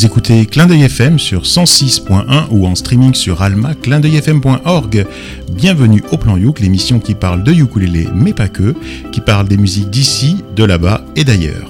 [0.00, 5.06] Vous écoutez Clin d'œil FM sur 106.1 ou en streaming sur alma clindeuilfm.org.
[5.52, 8.74] Bienvenue au Plan Youk, l'émission qui parle de ukulélé mais pas que,
[9.12, 11.69] qui parle des musiques d'ici, de là-bas et d'ailleurs.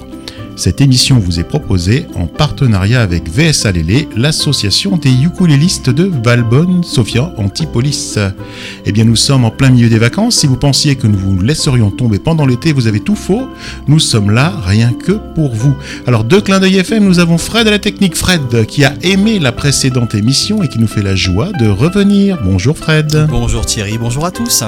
[0.61, 6.83] Cette émission vous est proposée en partenariat avec VSA Lélé, l'association des ukulélistes de Valbonne,
[6.83, 8.19] Sofia, Antipolis.
[8.85, 10.35] Eh bien, nous sommes en plein milieu des vacances.
[10.35, 13.47] Si vous pensiez que nous vous laisserions tomber pendant l'été, vous avez tout faux.
[13.87, 15.75] Nous sommes là rien que pour vous.
[16.05, 18.15] Alors, deux clins d'œil FM, nous avons Fred à la technique.
[18.15, 22.37] Fred, qui a aimé la précédente émission et qui nous fait la joie de revenir.
[22.43, 23.25] Bonjour Fred.
[23.31, 24.63] Bonjour Thierry, bonjour à tous.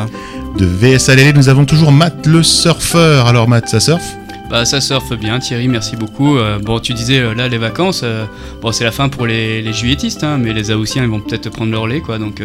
[0.57, 3.27] De VSA Lélé, nous avons toujours Matt le surfeur.
[3.27, 4.22] Alors, Matt, ça surfe?
[4.53, 6.37] Bah, ça surfe bien, Thierry, merci beaucoup.
[6.37, 8.25] Euh, bon, tu disais euh, là les vacances, euh,
[8.61, 11.49] bon, c'est la fin pour les, les juilletistes, hein, mais les Aoussiens ils vont peut-être
[11.49, 12.19] prendre leur lait, quoi.
[12.19, 12.39] Donc,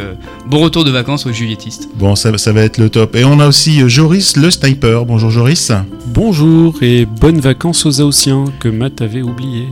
[0.47, 1.91] bon retour de vacances aux juilletistes.
[1.97, 3.15] Bon, ça, ça, va être le top.
[3.15, 5.05] Et on a aussi Joris le sniper.
[5.05, 5.71] Bonjour Joris.
[6.07, 9.67] Bonjour et bonnes vacances aux Aoussiens que Matt avait oublié.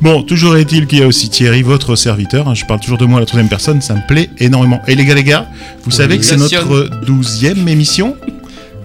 [0.00, 2.48] bon, toujours est-il qu'il y a aussi Thierry, votre serviteur.
[2.48, 4.80] Hein, je parle toujours de moi à la troisième personne, ça me plaît énormément.
[4.88, 5.46] Et les gars, les gars,
[5.84, 8.16] vous savez que c'est notre douzième émission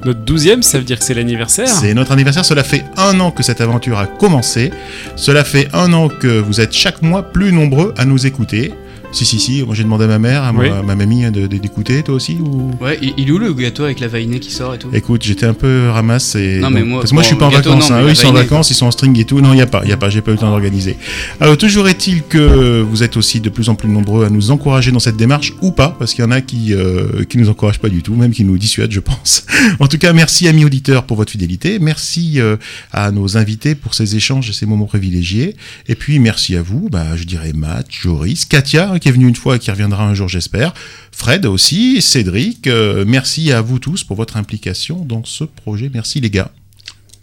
[0.05, 3.31] notre douzième, ça veut dire que c'est l'anniversaire C'est notre anniversaire, cela fait un an
[3.31, 4.71] que cette aventure a commencé.
[5.15, 8.73] Cela fait un an que vous êtes chaque mois plus nombreux à nous écouter.
[9.11, 9.63] Si, si, si.
[9.63, 12.71] Moi, j'ai demandé à ma mère, à ma, mamie d'écouter, toi aussi ou...
[12.81, 14.89] Ouais, il est où le gâteau avec la vainée qui sort et tout?
[14.93, 16.35] Écoute, j'étais un peu ramasse.
[16.35, 16.59] Et...
[16.59, 17.91] Non, mais moi, parce que moi, je suis pas en vacances.
[17.91, 18.03] Hein.
[18.03, 19.41] Eux, ils sont en vacances, ils sont en string et tout.
[19.41, 20.09] Non, il n'y a pas, il y a pas.
[20.09, 20.97] J'ai pas eu le temps d'organiser.
[21.39, 24.91] Alors, toujours est-il que vous êtes aussi de plus en plus nombreux à nous encourager
[24.91, 27.79] dans cette démarche ou pas, parce qu'il y en a qui euh, qui nous encouragent
[27.79, 29.45] pas du tout, même qui nous dissuadent, je pense.
[29.79, 31.79] en tout cas, merci amis auditeurs pour votre fidélité.
[31.79, 32.57] Merci euh,
[32.91, 35.55] à nos invités pour ces échanges et ces moments privilégiés.
[35.87, 36.89] Et puis, merci à vous.
[36.89, 40.13] Bah, je dirais Matt, Joris, Katia, qui est venue une fois et qui reviendra un
[40.13, 40.73] jour, j'espère.
[41.11, 45.89] Fred aussi, Cédric, euh, merci à vous tous pour votre implication dans ce projet.
[45.93, 46.51] Merci les gars.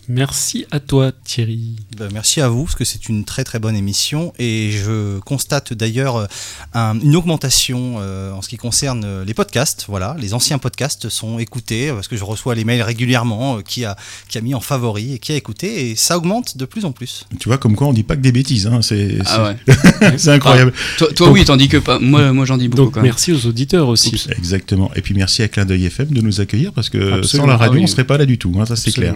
[0.08, 1.76] Merci à toi Thierry.
[1.96, 5.72] Ben, merci à vous parce que c'est une très très bonne émission et je constate
[5.72, 9.86] d'ailleurs euh, une augmentation euh, en ce qui concerne les podcasts.
[9.88, 13.96] Voilà, les anciens podcasts sont écoutés parce que je reçois les mails régulièrement qui a
[14.28, 16.92] qui a mis en favori et qui a écouté et ça augmente de plus en
[16.92, 17.26] plus.
[17.38, 18.80] Tu vois comme quoi on dit pas que des bêtises, hein.
[18.82, 19.54] c'est ah
[20.26, 20.72] incroyable.
[20.98, 21.98] toi, toi oui, tandis que pas.
[21.98, 22.90] Moi, moi j'en dis beaucoup.
[22.90, 24.26] Donc, merci aux auditeurs aussi.
[24.36, 24.90] Exactement.
[24.96, 27.80] Et puis merci à Clin d'œil FM de nous accueillir parce que sans la radio
[27.80, 28.52] ah on serait pas là du tout.
[28.58, 29.14] Hein, ça c'est clair.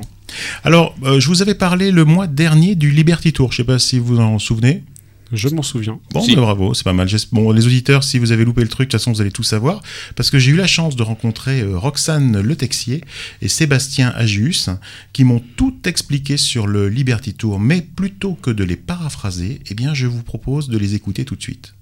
[0.65, 3.53] Alors, euh, je vous avais parlé le mois dernier du Liberty Tour.
[3.53, 4.85] Je ne sais pas si vous en souvenez.
[5.33, 6.01] Je m'en souviens.
[6.13, 7.09] Bon, bah, bravo, c'est pas mal.
[7.33, 9.43] Bon, les auditeurs, si vous avez loupé le truc, de toute façon, vous allez tout
[9.43, 9.83] savoir.
[10.17, 13.05] Parce que j'ai eu la chance de rencontrer euh, Roxane Le Texier
[13.43, 14.71] et Sébastien Agius,
[15.13, 17.61] qui m'ont tout expliqué sur le Liberty Tour.
[17.61, 21.37] Mais plutôt que de les paraphraser, eh bien, je vous propose de les écouter tout
[21.37, 21.75] de suite.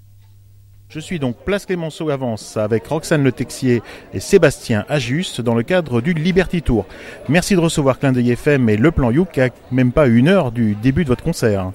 [0.89, 3.83] Je suis donc Place Clémenceau Avance avec Roxane Le Texier
[4.15, 6.87] et Sébastien Agius dans le cadre du Liberty Tour.
[7.29, 10.53] Merci de recevoir Clin d'œil FM et Le Plan Youk à même pas une heure
[10.53, 11.73] du début de votre concert.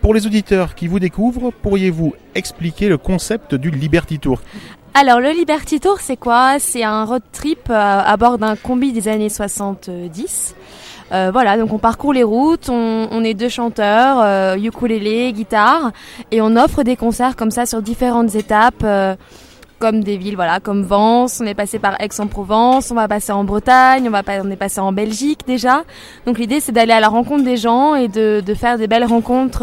[0.00, 4.40] Pour les auditeurs qui vous découvrent, pourriez-vous expliquer le concept du Liberty Tour?
[4.94, 6.58] Alors le Liberty Tour c'est quoi?
[6.58, 10.54] C'est un road trip euh, à bord d'un combi des années 70
[11.12, 15.92] euh, voilà, donc on parcourt les routes, on, est deux chanteurs, euh, ukulélé, guitare,
[16.30, 18.82] et on offre des concerts comme ça sur différentes étapes.
[18.84, 19.14] Euh,
[19.80, 23.44] comme des villes, voilà, comme Vence, on est passé par Aix-en-Provence, on va passer en
[23.44, 25.84] Bretagne, on, va on est passé en Belgique déjà.
[26.24, 29.62] Donc l'idée c'est d'aller à la rencontre des gens et de, faire des belles rencontres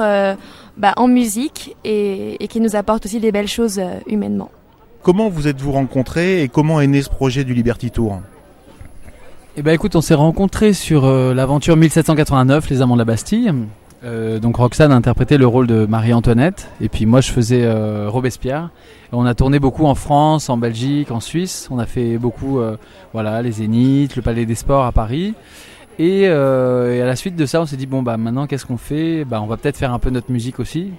[0.78, 4.52] bah, en musique et, et, qui nous apportent aussi des belles choses humainement.
[5.02, 8.20] Comment vous êtes-vous rencontrés et comment est né ce projet du Liberty Tour?
[9.58, 13.54] Eh ben écoute, on s'est rencontrés sur euh, l'aventure 1789, Les Amants de la Bastille.
[14.06, 18.10] Euh, donc Roxane a interprété le rôle de Marie-Antoinette et puis moi je faisais euh,
[18.10, 18.70] Robespierre.
[19.12, 21.68] on a tourné beaucoup en France, en Belgique, en Suisse.
[21.70, 22.62] On a fait beaucoup,
[23.12, 25.34] voilà, les Zéniths, le Palais des Sports à Paris.
[26.00, 29.26] Et, à la suite de ça, on s'est dit bon bah maintenant qu'est-ce qu'on fait?
[29.26, 30.92] Bah on va peut-être faire un peu notre musique aussi.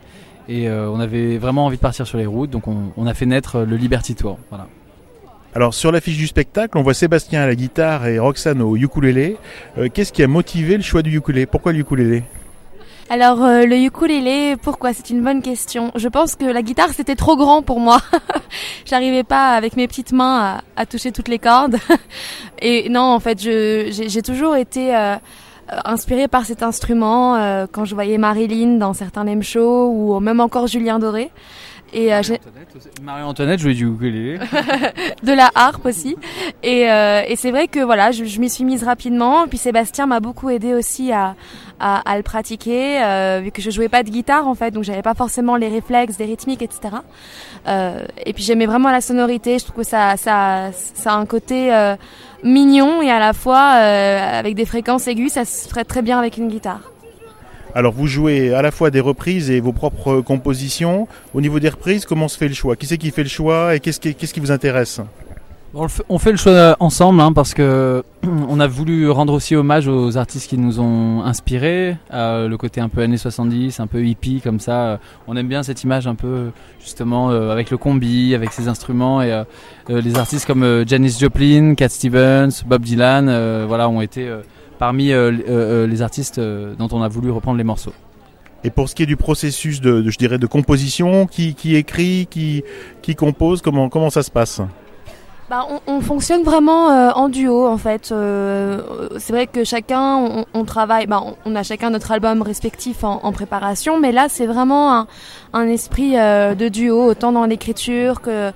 [0.47, 3.25] Et on avait vraiment envie de partir sur les routes, donc on, on a fait
[3.25, 4.39] naître le Liberty Tour.
[4.51, 4.67] Voilà.
[5.55, 9.37] Alors sur l'affiche du spectacle, on voit Sébastien à la guitare et Roxane au ukulélé.
[9.77, 11.45] Euh, qu'est-ce qui a motivé le choix du ukulélé?
[11.45, 12.23] Pourquoi le ukulélé?
[13.11, 14.95] Alors euh, le ukulélé, pourquoi?
[14.95, 15.93] C'est une bonne question.
[15.95, 18.01] Je pense que la guitare c'était trop grand pour moi.
[18.87, 21.77] J'arrivais pas avec mes petites mains à, toucher toutes les cordes.
[22.63, 25.17] Et non, en fait, j'ai toujours été euh,
[25.85, 30.67] inspirée par cet instrument quand je voyais Marilyn dans certains lame shows ou même encore
[30.67, 31.31] Julien Doré.
[31.93, 32.23] Et euh,
[33.03, 34.39] Marie-Antoinette jouait du ukulélé.
[35.23, 36.17] de la harpe aussi.
[36.63, 39.47] Et, euh, et c'est vrai que voilà, je, je m'y suis mise rapidement.
[39.47, 41.35] Puis Sébastien m'a beaucoup aidé aussi à,
[41.83, 44.85] à, à le pratiquer, euh, vu que je jouais pas de guitare en fait, donc
[44.85, 46.97] j'avais pas forcément les réflexes, des rythmiques, etc.
[47.67, 49.59] Euh, et puis j'aimais vraiment la sonorité.
[49.59, 51.97] Je trouve que ça, ça, ça a un côté euh,
[52.45, 56.19] mignon et à la fois euh, avec des fréquences aiguës, ça se ferait très bien
[56.19, 56.92] avec une guitare.
[57.75, 61.09] Alors vous jouez à la fois des reprises et vos propres compositions.
[61.33, 62.77] Au niveau des reprises, comment se fait le choix?
[62.77, 65.01] Qui c'est qui fait le choix et qu'est-ce qui, vous intéresse?
[65.75, 68.05] On, fait, le choix ensemble hein, parce que
[68.49, 72.91] on a voulu rendre aussi hommage aux artistes qui nous ont inspirés, le côté un
[72.91, 75.01] peu années 70, un peu hippie comme ça.
[75.27, 79.23] On aime bien cette image un peu justement euh, avec le combi, avec ses instruments
[79.23, 79.45] et euh,
[79.89, 84.31] euh, les artistes comme Janis Joplin, Cat Stevens, Bob Dylan, voilà, ont été
[84.83, 87.93] parmi euh, euh, les artistes euh, dont on a voulu reprendre les morceaux.
[88.65, 91.77] Et pour ce qui est du processus de, de, je dirais, de composition, qui, qui
[91.77, 92.65] écrit, qui,
[93.01, 94.61] qui compose, comment, comment ça se passe?
[95.49, 98.11] Bah, on, on fonctionne vraiment euh, en duo en fait.
[98.11, 98.81] Euh,
[99.19, 103.05] c'est vrai que chacun, on, on travaille, bah, on, on a chacun notre album respectif
[103.05, 105.07] en, en préparation, mais là c'est vraiment un,
[105.53, 108.51] un esprit euh, de duo, autant dans l'écriture que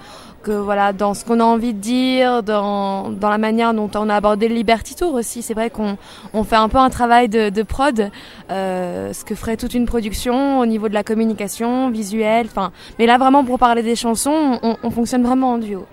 [0.47, 4.09] que voilà dans ce qu'on a envie de dire, dans, dans la manière dont on
[4.09, 5.43] a abordé le Liberty Tour aussi.
[5.43, 5.99] C'est vrai qu'on
[6.33, 8.11] on fait un peu un travail de, de prod,
[8.51, 12.47] euh, ce que ferait toute une production au niveau de la communication visuelle.
[12.49, 12.71] Enfin,
[13.01, 15.85] mais là vraiment pour parler des chansons, on, on fonctionne vraiment en duo.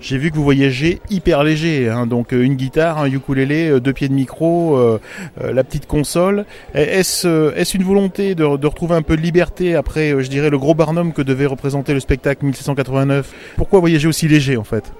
[0.00, 3.80] J'ai vu que vous voyagez hyper léger, hein, donc euh, une guitare, un ukulélé, euh,
[3.80, 5.00] deux pieds de micro, euh,
[5.40, 6.44] euh, la petite console.
[6.74, 10.74] Est-ce est une volonté de, retrouver un peu de liberté après, je dirais, le gros
[10.74, 14.92] barnum que devait représenter le spectacle 1689 Pourquoi voyager aussi léger en fait?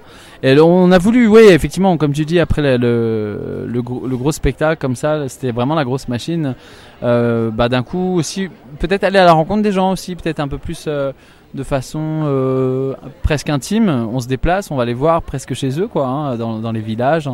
[0.43, 4.31] On a voulu, oui, effectivement, comme tu dis, après le, le, le, gros, le gros
[4.31, 6.55] spectacle comme ça, c'était vraiment la grosse machine.
[7.03, 8.49] Euh, bah, D'un coup aussi,
[8.79, 11.11] peut-être aller à la rencontre des gens aussi, peut-être un peu plus euh,
[11.55, 12.93] de façon euh,
[13.23, 13.89] presque intime.
[13.89, 16.81] On se déplace, on va les voir presque chez eux, quoi, hein, dans, dans, les
[16.81, 17.29] villages.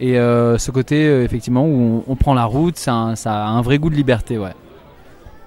[0.00, 3.44] Et euh, ce côté, euh, effectivement, où on, on, prend la route, ça a, ça
[3.44, 4.52] a un vrai goût de liberté, ouais.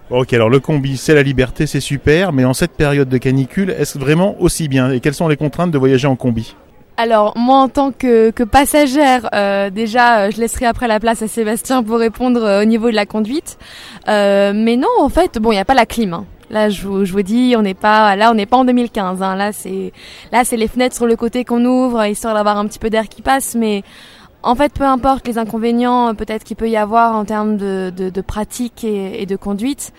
[0.09, 3.69] Ok, alors le combi, c'est la liberté, c'est super, mais en cette période de canicule,
[3.71, 4.89] est-ce vraiment aussi bien?
[4.91, 6.55] Et quelles sont les contraintes de voyager en combi?
[6.99, 11.21] Alors moi en tant que, que passagère, euh, déjà euh, je laisserai après la place
[11.21, 13.59] à Sébastien pour répondre euh, au niveau de la conduite.
[14.07, 16.13] Euh, mais non en fait, bon il n'y a pas la clim.
[16.13, 16.25] Hein.
[16.49, 19.21] Là je vous, dis, on n'est pas là, on n'est pas en 2015.
[19.21, 19.35] Hein.
[19.35, 19.91] Là c'est
[20.31, 23.09] là c'est les fenêtres sur le côté qu'on ouvre histoire d'avoir un petit peu d'air
[23.09, 23.55] qui passe.
[23.55, 23.83] Mais
[24.43, 28.21] en fait peu importe les inconvénients peut-être qu'il peut y avoir en termes de, de,
[28.21, 29.91] pratique et, de conduite.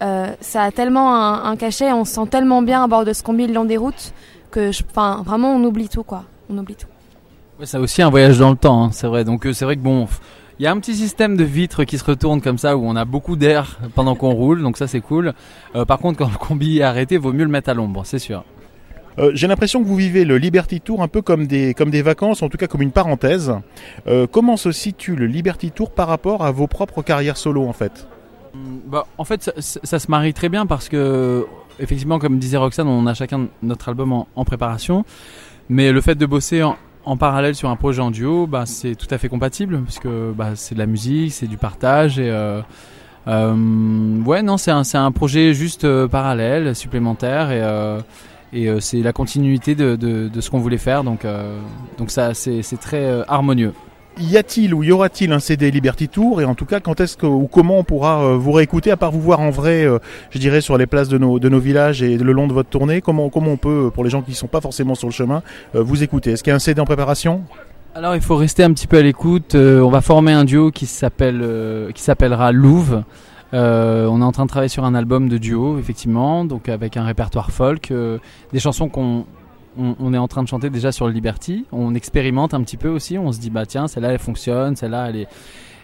[0.00, 1.14] ça a tellement
[1.44, 3.76] un, cachet, on se sent tellement bien à bord de ce combi le long des
[3.76, 4.12] routes
[4.50, 6.86] que, enfin vraiment on oublie tout quoi on oublie tout.
[7.58, 9.24] Ouais, c'est aussi un voyage dans le temps, hein, c'est vrai.
[9.24, 10.06] Donc euh, c'est vrai que bon,
[10.58, 12.96] il y a un petit système de vitres qui se retourne comme ça où on
[12.96, 15.32] a beaucoup d'air pendant qu'on roule, donc ça c'est cool.
[15.76, 18.18] Euh, par contre, quand le combi est arrêté, vaut mieux le mettre à l'ombre, c'est
[18.18, 18.44] sûr.
[19.18, 22.02] Euh, J'ai l'impression que vous vivez le Liberty Tour un peu comme des, comme des
[22.02, 23.52] vacances, en tout cas comme une parenthèse.
[24.08, 27.72] Euh, comment se situe le Liberty Tour par rapport à vos propres carrières solo en
[27.72, 28.08] fait?
[28.86, 31.46] Bah, En fait, ça, ça, se marie très bien parce que,
[31.78, 35.04] effectivement, comme disait Roxane, on a chacun notre album en, en préparation.
[35.68, 38.94] Mais le fait de bosser en, en, parallèle sur un projet en duo, bah, c'est
[38.94, 42.30] tout à fait compatible parce que bah, c'est de la musique, c'est du partage et
[42.30, 42.60] euh,
[43.26, 48.00] euh, ouais non c'est un, projet juste euh, parallèle, supplémentaire et euh,
[48.54, 51.26] et c'est la continuité de, de, de ce qu'on voulait faire donc
[51.98, 53.74] donc ça c'est très harmonieux
[54.20, 57.16] y a-t-il ou y aura-t-il un CD Liberty Tour et en tout cas quand est-ce
[57.16, 59.98] que ou comment on pourra euh, vous réécouter à part vous voir en vrai euh,
[60.30, 63.30] je dirais sur les places de nos villages et le long de votre tournée comment
[63.34, 65.42] on peut pour les gens qui sont pas forcément sur le chemin
[65.74, 66.32] euh, vous écouter?
[66.32, 67.42] Est-ce qu'il y a un CD en préparation?
[67.94, 69.54] Alors il faut rester un petit peu à l'écoute.
[69.54, 73.04] On va former un duo qui s'appellera Louvre
[73.52, 77.04] on est en train de travailler sur un album de duo effectivement donc avec un
[77.04, 77.92] répertoire folk
[78.52, 79.24] des chansons qu'on
[79.78, 81.64] on, est en train de chanter déjà sur Liberty.
[81.72, 83.18] On expérimente un petit peu aussi.
[83.18, 85.28] On se dit bah tiens celle-là elle fonctionne, celle-là elle est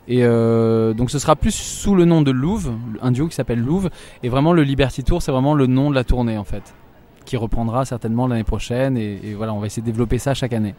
[0.07, 3.61] et euh, donc ce sera plus sous le nom de Louvre, un duo qui s'appelle
[3.61, 3.89] Louvre.
[4.23, 6.75] Et vraiment le Liberty Tour c'est vraiment le nom de la tournée en fait,
[7.25, 8.97] qui reprendra certainement l'année prochaine.
[8.97, 10.75] Et, et, voilà on va essayer de développer ça chaque année.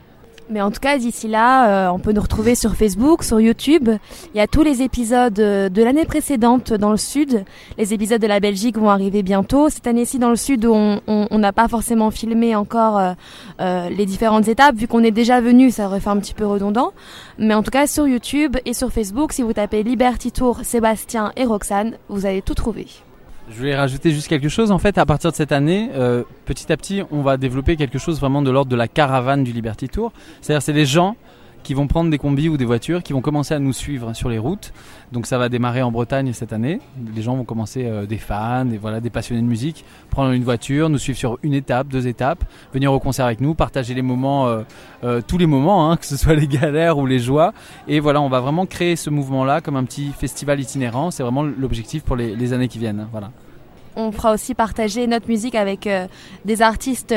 [0.50, 3.90] Mais en tout cas, d'ici là, euh, on peut nous retrouver sur Facebook, sur YouTube.
[4.34, 7.44] Il y a tous les épisodes de l'année précédente dans le sud.
[7.78, 9.70] Les épisodes de la Belgique vont arriver bientôt.
[9.70, 11.00] Cette année-ci, dans le sud, on
[11.32, 13.14] n'a pas forcément filmé encore euh,
[13.62, 16.46] euh, les différentes étapes, vu qu'on est déjà venu, ça aurait fait un petit peu
[16.46, 16.92] redondant.
[17.38, 21.32] Mais en tout cas, sur YouTube et sur Facebook, si vous tapez Liberty Tour, Sébastien
[21.36, 22.88] et Roxane, vous allez tout trouver.
[23.50, 24.72] Je voulais rajouter juste quelque chose.
[24.72, 28.00] En fait, à partir de cette année, euh, petit à petit, on va développer quelque
[28.00, 30.12] chose vraiment de l'ordre de la caravane du Liberty Tour.
[30.42, 31.16] C'est-à-dire, c'est des gens
[31.66, 34.30] qui vont prendre des combis ou des voitures, qui vont commencer à nous suivre sur
[34.30, 34.72] les routes.
[35.12, 36.80] Donc ça va démarrer en Bretagne cette année.
[37.16, 40.44] Les gens vont commencer, euh, des fans, des, voilà, des passionnés de musique, prendre une
[40.44, 44.04] voiture, nous suivre sur une étape, deux étapes, venir au concert avec nous, partager les
[44.04, 44.62] moments, euh,
[45.04, 47.52] euh, tous les moments, hein, que ce soit les galères ou les joies.
[47.88, 51.10] Et voilà, on va vraiment créer ce mouvement-là comme un petit festival itinérant.
[51.10, 53.08] C'est vraiment l'objectif pour les, les, années qui viennent.
[53.12, 53.32] Voilà.
[53.96, 55.90] On fera aussi partager notre musique avec
[56.46, 57.14] des artistes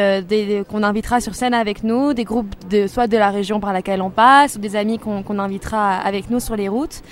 [0.69, 2.55] qu'on invitera sur scène avec nous, des groupes
[2.87, 6.41] soit de la région par laquelle on passe, ou des amis qu'on invitera avec nous
[6.41, 7.03] sur les routes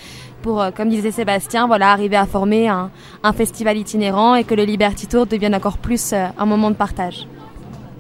[0.43, 2.91] pour, comme disait Sébastien, voilà, arriver à former un,
[3.23, 7.27] un, festival itinérant et que le Liberty Tour devienne encore plus un moment de partage.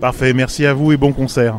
[0.00, 1.58] Parfait, merci à vous et bon concert.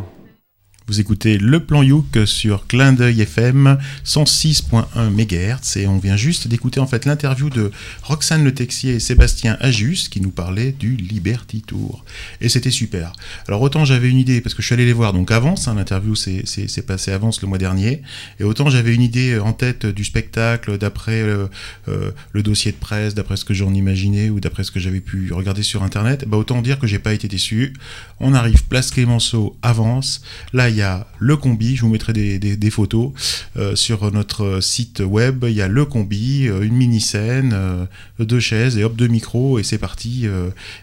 [0.90, 6.48] Vous écoutez Le Plan Youk sur Clin d'œil FM 106.1 MHz et on vient juste
[6.48, 7.72] d'écouter en fait l'interview de
[8.04, 12.06] Roxane Le Texier et Sébastien Ajus qui nous parlaient du Liberty Tour.
[12.40, 13.12] Et c'était super.
[13.50, 15.76] Alors autant j'avais une idée, parce que je suis allé les voir donc avance, hein,
[15.76, 16.46] l'interview s'est
[16.88, 18.02] passé avance le mois dernier,
[18.40, 21.48] et autant j'avais une idée en tête du spectacle d'après euh,
[21.90, 25.02] euh, le dossier de presse, d'après ce que j'en imaginais ou d'après ce que j'avais
[25.02, 27.74] pu regarder sur internet, bah autant dire que j'ai pas été déçu.
[28.22, 30.22] On arrive place Clémenceau, avance.
[30.54, 33.12] Là, il y a le combi, je vous mettrai des, photos
[33.58, 35.46] euh, sur notre site web.
[35.48, 37.86] Il y a le combi, euh, une mini-scène, euh,
[38.20, 40.26] deux chaises et hop, deux micros et c'est parti.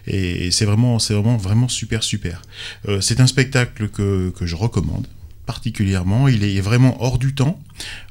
[0.07, 2.41] et, c'est vraiment, vraiment, vraiment super, super.
[3.01, 5.07] c'est un spectacle que je recommande
[5.45, 6.27] particulièrement.
[6.27, 7.59] Il est vraiment hors du temps.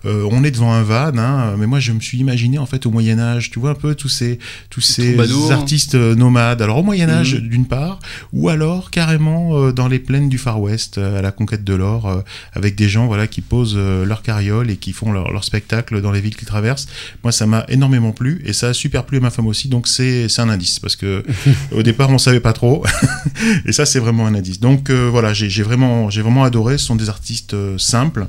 [0.06, 2.84] Euh, on est devant un van, hein, mais moi je me suis imaginé en fait
[2.86, 5.18] au Moyen Âge, tu vois un peu tous ces tous ces
[5.50, 6.60] artistes euh, nomades.
[6.60, 7.48] Alors au Moyen Âge mhm.
[7.48, 7.98] d'une part,
[8.32, 12.22] ou alors carrément euh, dans les plaines du Far West à la conquête de l'or,
[12.52, 16.12] avec des gens voilà qui posent leur carriole et qui font leur, leur spectacle dans
[16.12, 16.86] les villes qu'ils traversent.
[17.22, 19.88] Moi ça m'a énormément plu et ça a super plu à ma femme aussi, donc
[19.88, 21.24] c'est un indice parce que
[21.72, 22.84] au départ on savait pas trop
[23.64, 24.60] et ça c'est vraiment un indice.
[24.60, 26.76] Donc voilà j'ai vraiment j'ai vraiment adoré.
[26.76, 28.26] Ce sont des artistes simples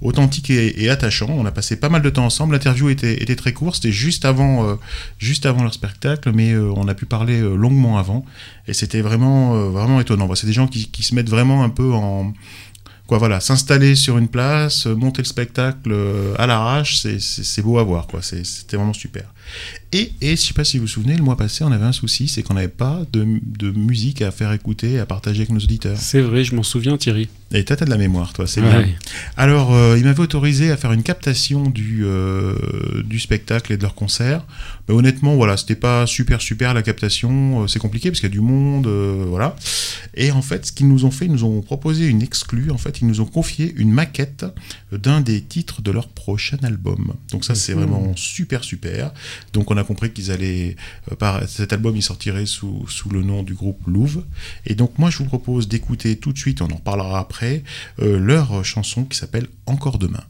[0.00, 1.28] authentique et, attachant.
[1.30, 2.54] On a passé pas mal de temps ensemble.
[2.54, 4.74] L'interview était, très courte, c'était juste avant, euh,
[5.18, 8.24] juste avant leur spectacle, mais euh, on a pu parler euh, longuement avant.
[8.66, 10.32] Et c'était vraiment, vraiment étonnant.
[10.34, 12.32] C'est des gens qui, qui, se mettent vraiment un peu en,
[13.06, 15.96] quoi voilà s'installer sur une place monter le spectacle
[16.36, 19.24] à l'arrache c'est beau à voir c'était vraiment super
[19.92, 21.92] et, et je sais pas si vous vous souvenez, le mois passé, on avait un
[21.92, 25.60] souci, c'est qu'on n'avait pas de, de, musique à faire écouter, à partager avec nos
[25.60, 25.96] auditeurs.
[25.98, 27.28] C'est vrai, je m'en souviens, Thierry.
[27.52, 28.84] Et t'as de la mémoire, toi, c'est bien.
[29.38, 32.54] Alors, euh, il m'avait autorisé à faire une captation du, euh,
[33.04, 34.44] du spectacle et de leur concert.
[34.86, 37.62] Mais honnêtement, voilà, c'était pas super, super la captation.
[37.62, 39.56] Euh, c'est compliqué parce qu'il y a du monde, voilà.
[40.14, 42.70] Et en fait, ce qu'ils nous ont fait, ils nous ont proposé une exclue.
[42.70, 44.44] En fait, ils nous ont confié une maquette
[44.92, 47.14] d'un des titres de leur prochain album.
[47.30, 47.78] Donc ça, c'est mmh.
[47.78, 49.12] vraiment super, super.
[49.52, 50.76] Donc on a compris qu'ils allaient,
[51.10, 54.24] euh, par cet album, il sortirait sous, sous, le nom du groupe Louvre.
[54.66, 57.62] Et donc moi, je vous propose d'écouter tout de suite, on en parlera après,
[58.00, 60.24] euh, leur chanson qui s'appelle Encore demain.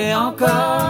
[0.00, 0.89] Encore, encore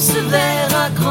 [0.00, 1.09] qu'on se verra grandir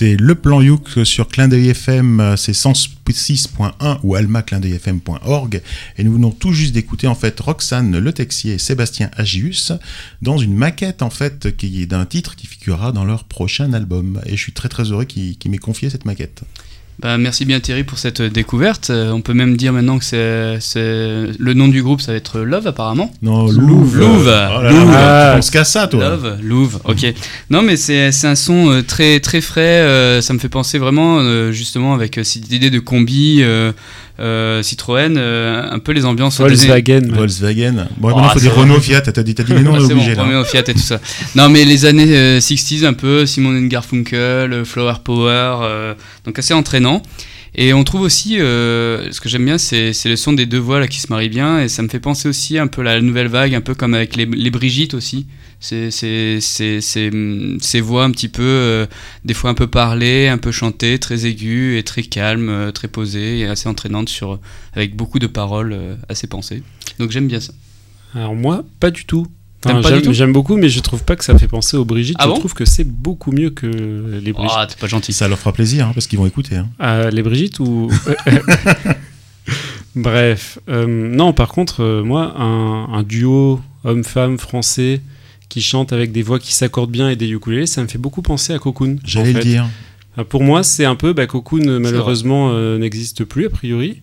[0.00, 5.62] le plan Youk sur Clin d'œil FM, euh, c'est 106.1 ou almaclindeuilfm.org
[5.96, 9.72] et nous venons tout juste d'écouter en fait Roxane Le Texier et Sébastien Agius
[10.22, 14.20] dans une maquette en fait qui est d'un titre qui figurera dans leur prochain album
[14.26, 16.42] et je suis très très heureux qu'ils m'aient confié cette maquette.
[16.98, 18.88] Bah, merci bien Thierry pour cette découverte.
[18.88, 22.16] Euh, on peut même dire maintenant que c'est, c'est- le nom du groupe, ça va
[22.18, 23.12] être Love apparemment.
[23.20, 23.60] Non, Louvre.
[23.60, 23.96] Louvre.
[23.98, 24.18] Louvre.
[24.58, 25.30] Oh là là, Louvre.
[25.32, 27.12] tu penses qu'à ça toi Love, Louvre, ok.
[27.50, 30.78] Non mais c'est, c'est un son euh, très très frais, euh, ça me fait penser
[30.78, 33.42] vraiment euh, justement avec euh, cette idée de combi
[34.20, 37.00] euh, euh, Citroën, euh, un peu les ambiances années- Volkswagen.
[37.12, 37.86] Volkswagen.
[37.98, 38.62] Bon, Oh, maintenant faut c'est dire vrai.
[38.62, 40.22] Renault, Fiat, t'as dit, t'as dit les noms, on est bon, obligé là.
[40.22, 41.00] Romeo Fiat et tout ça.
[41.34, 46.38] Non, mais les années euh, 60s, un peu, Simon Garfunkel, euh, Flower Power, euh, donc
[46.38, 47.02] assez entraînant.
[47.58, 50.78] Et on trouve aussi, euh, ce que j'aime bien, c'est le son des deux voix
[50.78, 53.00] là, qui se marient bien, et ça me fait penser aussi un peu à la
[53.00, 55.26] nouvelle vague, un peu comme avec les, Brigitte aussi.
[55.72, 58.86] Hum, ces voix un petit peu, euh,
[59.24, 62.88] des fois un peu parlées, un peu chantées, très aiguës et très calmes, euh, très
[62.88, 64.38] posées et assez entraînantes, sur,
[64.74, 66.62] avec beaucoup de paroles assez pensées.
[66.98, 67.54] Donc j'aime bien ça.
[68.14, 69.26] Alors moi, pas du tout.
[69.72, 72.16] Enfin, pas j'aime, beaucoup, mais je trouve pas que ça fait penser aux Brigitte.
[72.18, 74.56] Ah je bon trouve que c'est beaucoup mieux que les Brigitte.
[74.58, 75.12] Ah, t'es pas gentil.
[75.12, 76.56] Ça leur fera plaisir hein, parce qu'ils vont écouter.
[76.56, 76.68] hein.
[76.78, 77.90] Ah, les Brigitte ou.
[79.94, 80.58] Bref.
[80.68, 85.00] euh, non, par contre, euh, moi, un, un duo homme-femme français
[85.48, 88.20] qui chante avec des voix qui s'accordent bien et des ukulélés, ça me fait beaucoup
[88.20, 88.96] penser à Cocoon.
[89.04, 89.66] J'allais en le dire.
[90.18, 91.12] Euh, Pour moi, c'est un peu.
[91.12, 94.02] Bah, Cocoon, euh, malheureusement, euh, n'existe plus, a priori.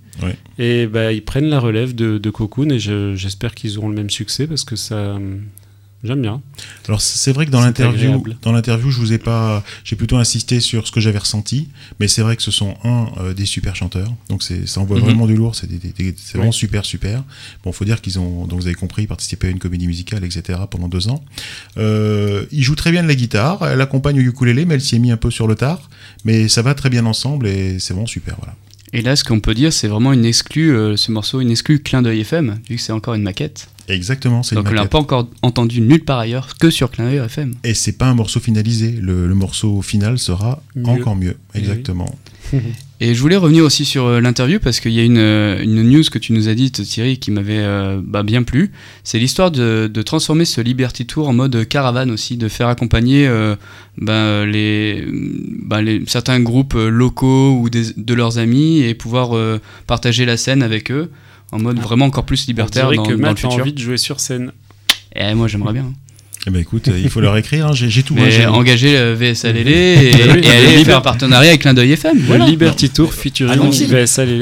[0.60, 3.96] Et bah, ils prennent la relève de, de Cocoon et je- j'espère qu'ils auront le
[3.96, 5.18] même succès parce que ça.
[6.04, 6.42] J'aime bien.
[6.90, 10.60] Alors c'est vrai que dans l'interview, dans l'interview, je vous ai pas, j'ai plutôt insisté
[10.60, 11.70] sur ce que j'avais ressenti,
[12.02, 14.98] mais c'est vrai que ce sont un euh, des super chanteurs, donc c'est ça envoie
[14.98, 15.04] Mhm.
[15.06, 15.68] vraiment du lourd, c'est
[16.36, 17.24] vraiment super super.
[17.64, 20.60] Bon, faut dire qu'ils ont, donc vous avez compris, participé à une comédie musicale, etc.
[20.70, 21.24] pendant deux ans.
[21.78, 24.96] Euh, ils jouent très bien de la guitare, elle accompagne au ukulélé, mais elle s'y
[24.96, 25.90] est mis un peu sur le tard,
[26.26, 28.56] mais ça va très bien ensemble et c'est vraiment super, voilà.
[28.96, 31.80] Et là, ce qu'on peut dire, c'est vraiment une exclue, euh, ce morceau, une exclue
[31.82, 33.70] clin d'œil FM, vu que c'est encore une maquette.
[33.90, 37.18] Exactement, c'est Donc on l'a pas encore entendu nulle part ailleurs que sur clin d'œil
[37.18, 37.54] FM.
[37.64, 40.88] Et c'est pas un morceau finalisé, le, le morceau final sera Mieux.
[40.88, 41.60] encore mieux, Eh oui.
[41.60, 42.14] exactement.
[43.02, 45.84] Et je voulais revenir aussi sur euh, l'interview parce qu'il y a une, euh, une
[45.84, 48.72] news que tu nous as dite, Thierry, qui m'avait euh, bah, bien plu.
[49.04, 53.28] C'est l'histoire de, de transformer ce Liberty Tour en mode caravane aussi, de faire accompagner
[53.28, 53.58] euh,
[53.98, 55.04] bah, les,
[55.66, 60.38] bah, les, certains groupes locaux ou des- de leurs amis et pouvoir euh, partager la
[60.38, 61.12] scène avec eux
[61.54, 63.62] en mode vraiment encore plus On libertaire dirait dans, que dans le Matt a futur.
[63.62, 64.52] envie de jouer sur scène.
[65.16, 65.94] Et moi j'aimerais bien.
[66.46, 68.16] Eh ben écoute, il faut leur écrire, hein, j'ai tout.
[68.16, 71.62] moi, Mais j'ai- engager le VSLL et, Oui, et le aller faire un partenariat avec
[71.62, 72.18] Clin d'œil FM.
[72.28, 72.46] Voilà.
[72.48, 73.58] Liberty Tour featuring.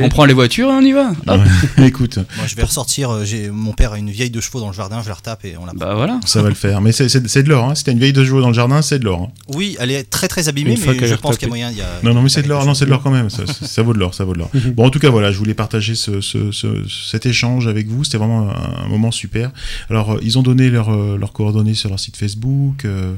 [0.01, 1.11] On prend les voitures et on y va.
[1.27, 1.43] Ouais,
[1.87, 3.11] écoute, Moi, je vais ressortir.
[3.11, 5.01] euh, J'ai mon père a une vieille de chevaux dans le jardin.
[5.03, 5.73] Je la retape et on la.
[5.73, 6.19] Bah voilà.
[6.25, 6.81] ça va le faire.
[6.81, 7.75] Mais c'est- de l'or, hein.
[7.75, 9.21] si t'as une vieille de jouer dans le jardin, c'est de l'or.
[9.29, 9.41] hein.
[9.55, 11.71] Oui, elle est très très abîmée, Une mais je pense qu'il y a moyen.
[11.71, 13.29] y a- Non, non, mais c'est de l'or, non, c'est de l'or quand même.
[13.29, 14.49] Ça, vaut de l'or, ça vaut de l'or.
[14.75, 18.03] Bon, en tout cas, voilà, je voulais partager ce, ce- ce- cet échange avec vous.
[18.03, 19.51] C'était vraiment un, un moment super.
[19.89, 22.86] Alors, euh, ils ont donné leurs euh, leurs coordonnées sur leur site Facebook.
[22.86, 23.13] euh,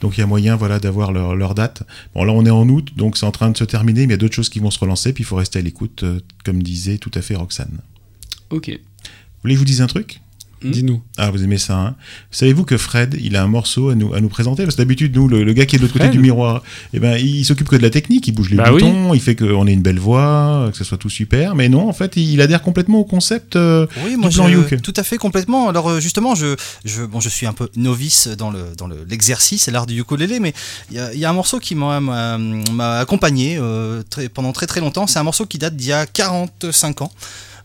[0.00, 1.82] donc, il y a moyen, voilà, d'avoir leur, leur date.
[2.14, 4.10] Bon, là, on est en août, donc c'est en train de se terminer, mais il
[4.10, 5.12] y a d'autres choses qui vont se relancer.
[5.12, 7.78] Puis, il faut rester à l'écoute, euh, comme disait tout à fait Roxane.
[8.50, 8.68] Ok.
[8.68, 8.78] Vous
[9.42, 10.20] voulez que je vous dise un truc?
[10.62, 10.70] Hmm.
[10.70, 11.02] Dis-nous.
[11.18, 11.94] Ah, vous aimez ça, hein
[12.30, 14.62] Savez-vous que Fred, il a un morceau à nous, à nous présenter?
[14.64, 16.62] Parce que d'habitude, nous, le, le gars qui est de l'autre côté du miroir,
[16.94, 18.82] eh ben, il, s'occupe que de la technique, il bouge les Bah oui.
[18.82, 21.54] boutons, il fait qu'on ait une belle voix, que ce soit tout super.
[21.54, 23.56] Mais non, en fait, il adhère complètement au concept.
[23.56, 24.80] euh, Oui, moi, plan Youk.
[24.80, 25.68] tout à fait, complètement.
[25.68, 29.04] Alors, euh, justement, je, je, bon, je suis un peu novice dans le dans le-
[29.08, 30.54] l'exercice, l'art du ukulélé, mais
[30.90, 34.66] il y a, il y a un morceau qui m'a accompagné euh, très, pendant très
[34.66, 35.06] très longtemps.
[35.06, 37.12] C'est un morceau qui date d'il y a 45 ans.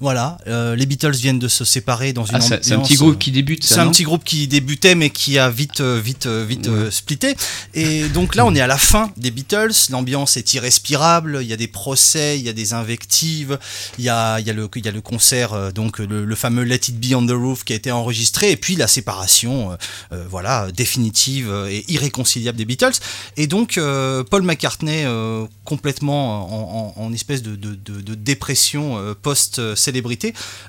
[0.01, 2.97] Voilà, euh, les Beatles viennent de se séparer dans une Ah, c'est un petit euh,
[2.97, 6.25] groupe qui débute, C'est un petit groupe qui débutait mais qui a vite, euh, vite,
[6.25, 6.73] euh, vite Ouais.
[6.73, 7.35] euh, splitté.
[7.75, 9.71] Et donc là, on est à la fin des Beatles.
[9.91, 11.39] L'ambiance est irrespirable.
[11.43, 13.59] Il y a des procès, il y a des invectives.
[13.99, 16.25] Il y a, il y a, le, il y a le concert, euh, donc le,
[16.25, 18.49] le fameux Let It Be on the Roof qui a été enregistré.
[18.51, 19.75] Et puis la séparation, euh,
[20.13, 22.93] euh, voilà, définitive euh, et irréconciliable des Beatles.
[23.37, 28.15] Et donc euh, Paul McCartney, euh, complètement en, en- en espèce de, de- de- de
[28.15, 29.13] dépression euh,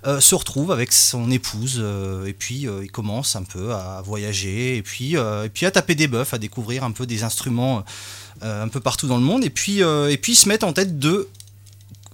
[0.06, 4.02] euh, se retrouve avec son épouse euh, et puis euh, il commence un peu à
[4.04, 7.84] voyager et puis, et à taper des bœufs, à découvrir un peu des instruments
[8.40, 11.28] un peu partout dans le monde et puis, se mettent en tête de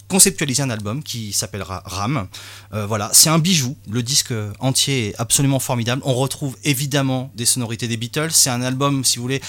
[0.08, 2.28] conceptualiser un album qui s'appellera Ram.
[2.72, 3.76] Voilà, c'est un bijou.
[3.90, 6.02] Le disque entier est absolument formidable.
[6.04, 8.32] On retrouve évidemment des sonorités des Beatles.
[8.32, 9.40] C'est un album, si vous voulez,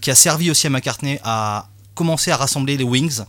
[0.00, 3.20] qui a servi aussi à McCartney à commencer à rassembler les Wings.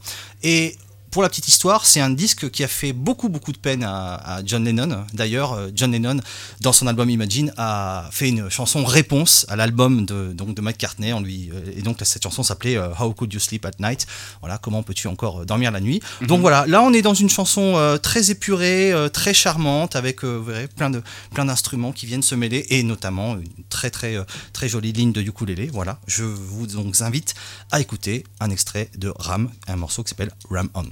[0.43, 0.77] Et
[1.13, 4.15] pour la petite histoire, c'est un disque qui a fait beaucoup beaucoup de peine à,
[4.15, 5.05] à John Lennon.
[5.13, 6.19] D'ailleurs, euh, John Lennon,
[6.59, 11.13] dans son album Imagine, a fait une chanson réponse à l'album de, donc de McCartney.
[11.13, 14.07] En lui, euh, et donc cette chanson s'appelait euh, How Could You Sleep at Night?
[14.41, 16.01] Voilà, comment peux-tu encore dormir la nuit?
[16.21, 20.23] Donc voilà, là on est dans une chanson euh, très épurée, euh, très charmante, avec
[20.23, 21.03] euh, vous verrez, plein de
[21.35, 24.17] plein d'instruments qui viennent se mêler et notamment une très très
[24.51, 25.69] très jolie ligne de ukulélé.
[25.71, 27.35] Voilà, je vous donc invite
[27.69, 30.85] à écouter un extrait de Ram, un morceau qui s'appelle Ram On.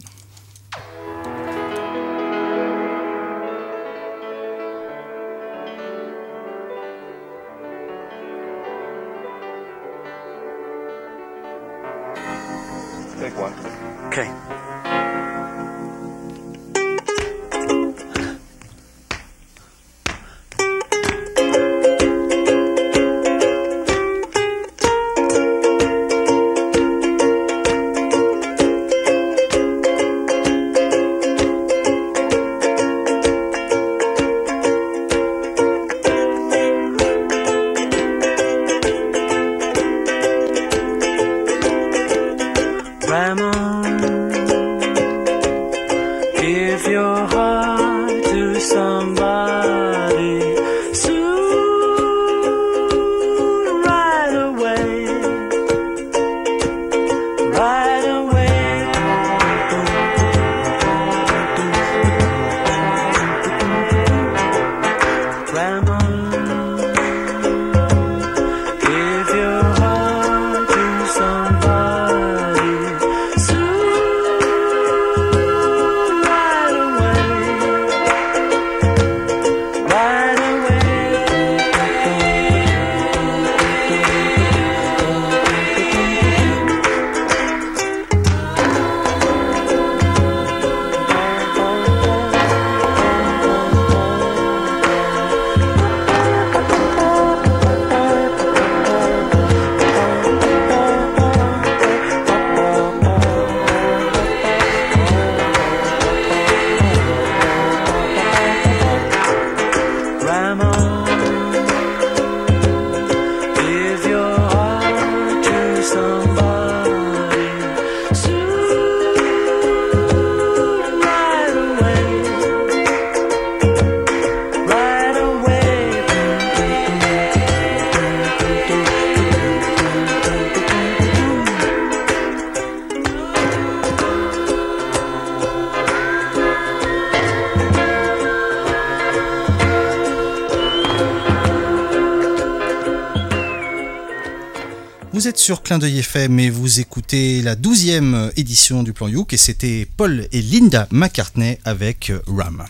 [145.51, 149.85] Sur Clin d'œil FM et vous écoutez la 12e édition du plan Youk et c'était
[149.97, 152.63] Paul et Linda McCartney avec euh, Ram.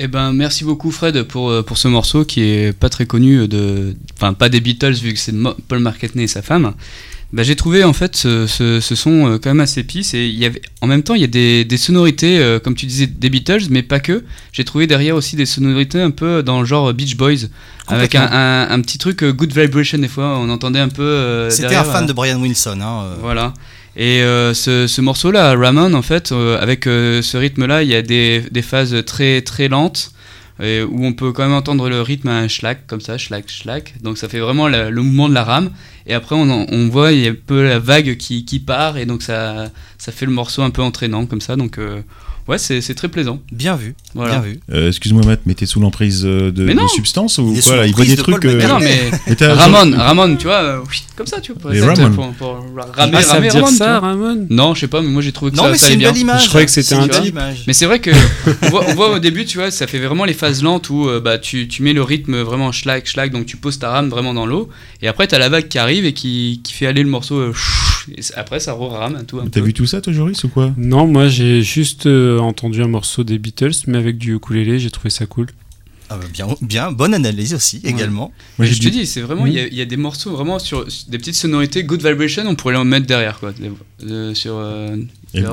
[0.00, 3.46] Eh ben, merci beaucoup Fred pour, euh, pour ce morceau qui est pas très connu
[3.46, 5.32] de, enfin pas des Beatles vu que c'est
[5.68, 6.74] Paul McCartney et sa femme.
[7.32, 10.36] Bah, j'ai trouvé en fait ce, ce, son euh, quand même assez épice et il
[10.36, 13.30] y avait, en même temps il y a des, des sonorités comme tu disais des
[13.30, 14.24] Beatles mais pas que.
[14.52, 17.46] J'ai trouvé derrière aussi des sonorités un peu dans le genre Beach Boys
[17.88, 21.02] avec un, un, un petit truc euh, Good Vibration des fois on entendait un peu.
[21.02, 22.78] euh, C'était un fan euh, de Brian Wilson.
[22.82, 23.52] Hein, voilà.
[23.96, 27.94] Et euh, ce, ce morceau-là, Ramon, en fait, euh, avec euh, ce rythme-là, il y
[27.94, 30.10] a des, des phases très très lentes,
[30.62, 33.48] et où on peut quand même entendre le rythme à un schlack comme ça, schlack,
[33.48, 33.94] schlack.
[34.02, 35.70] Donc ça fait vraiment la- le mouvement de la rame.
[36.06, 38.58] Et après on, en- on voit il y a un peu la vague qui, qui
[38.60, 41.56] part et donc ça, ça fait le morceau un peu entraînant comme ça.
[41.56, 41.78] Donc
[42.48, 43.40] ouais, c'est c'est très plaisant.
[43.52, 44.38] Bien vu, Voilà.
[44.38, 44.60] bien vu.
[44.72, 47.94] Euh, Excuse-moi, Matt, mais t'es sous l'emprise euh, de, de substances ou quoi là Il
[47.94, 48.40] voit des de trucs.
[48.42, 50.78] Paul euh, Mais non, mais mais t'as- Ramon, Ramon, tu vois, euh,
[51.16, 51.72] comme ça, tu vois.
[51.72, 52.10] Les Ramon.
[52.12, 52.54] Pour, pour
[52.96, 54.00] ramer, Ah, ça ramer Ramon, ça,
[54.50, 56.04] Non, je sais pas, mais moi j'ai trouvé que Non, ça, mais ça c'est allait
[56.06, 56.20] une bien.
[56.22, 56.44] image.
[56.44, 57.64] Je croyais que c'était un image.
[57.66, 58.10] Mais c'est vrai que
[58.62, 61.08] on voit, on voit au début, tu vois, ça fait vraiment les phases lentes où
[61.22, 64.34] bah, tu, tu mets le rythme vraiment schlag, schlag, donc tu poses ta rame vraiment
[64.34, 64.68] dans l'eau,
[65.02, 67.52] et après t'as la vague qui arrive et qui, qui fait aller le morceau, euh,
[68.16, 70.72] et après ça re-rame un tout un T'as vu tout ça, toi, Joris, ou quoi?
[70.76, 74.90] Non, moi j'ai juste euh, entendu un morceau des Beatles, mais avec du ukulélé, j'ai
[74.90, 75.46] trouvé ça cool.
[76.08, 78.30] Ah bah, bien, bien, bonne analyse aussi également.
[78.58, 80.60] Moi, je te dis, c'est vraiment, il y, a- il y a des morceaux vraiment
[80.60, 83.52] sur sur des petites sonorités, good vibration, on pourrait les mettre derrière quoi.
[84.08, 84.94] Euh, sur, euh,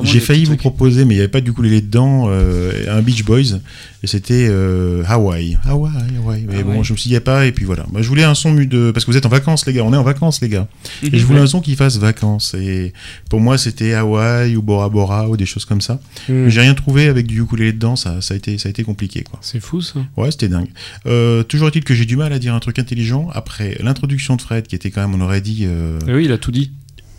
[0.03, 0.60] J'ai failli vous trucs.
[0.60, 3.60] proposer, mais il n'y avait pas du ukulélé dedans, euh, un Beach Boys,
[4.03, 5.57] et c'était euh, Hawaii.
[5.63, 6.45] Hawaii, Hawaii.
[6.45, 6.83] Mais bon, Hawaï.
[6.83, 7.85] je me suis dit, a pas, et puis voilà.
[7.89, 8.91] Moi, je voulais un son mu de.
[8.91, 10.67] Parce que vous êtes en vacances, les gars, on est en vacances, les gars.
[11.01, 12.53] Et je voulais un son qui fasse vacances.
[12.53, 12.91] Et
[13.29, 16.01] pour moi, c'était Hawaii ou Bora Bora ou des choses comme ça.
[16.27, 18.83] Mais J'ai rien trouvé avec du ukulélé dedans, ça, ça, a, été, ça a été
[18.83, 19.39] compliqué, quoi.
[19.41, 20.01] C'est fou ça.
[20.17, 20.69] Ouais, c'était dingue.
[21.05, 24.41] Euh, toujours est-il que j'ai du mal à dire un truc intelligent après l'introduction de
[24.41, 26.71] Fred, qui était quand même, on aurait dit, euh, Eh oui, il a tout dit.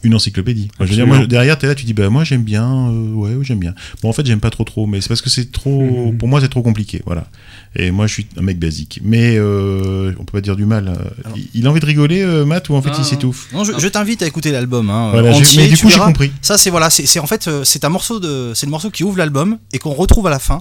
[0.05, 0.69] Une encyclopédie.
[0.79, 3.12] Moi, je veux dire, moi, derrière, t'es là, tu dis, bah, moi, j'aime bien, euh,
[3.14, 3.75] ouais, j'aime bien.
[4.03, 6.19] Bon, en fait, j'aime pas trop, trop, mais c'est parce que c'est trop, Mhm.
[6.19, 7.27] pour moi, c'est trop compliqué, voilà.
[7.77, 9.01] Et moi, je suis un mec basique.
[9.03, 10.88] Mais, euh, on peut pas dire du mal.
[11.25, 11.37] Alors.
[11.55, 13.88] il- a envie de rigoler, euh, Matt, ou en fait, il s'étouffe Non, je, je
[13.88, 14.90] t'invite à écouter l'album.
[14.90, 16.31] Hein, Voilà, entier, mais du coup, j'ai compris.
[16.43, 18.90] Ça, c'est voilà, c'est c'est- en fait, euh, c'est un morceau de, c'est le morceau
[18.90, 20.61] qui ouvre l'album et qu'on retrouve à la fin.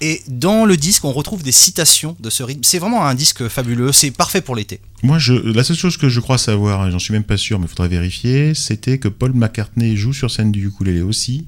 [0.00, 2.62] Et dans le disque, on retrouve des citations de ce rythme.
[2.62, 3.92] C'est vraiment un disque fabuleux.
[3.92, 4.80] C'est parfait pour l'été.
[5.02, 7.58] Moi, je, la seule chose que je crois savoir, et j'en suis même pas sûr,
[7.58, 11.46] mais il faudrait vérifier, c'était que Paul McCartney joue sur scène du ukulélé aussi.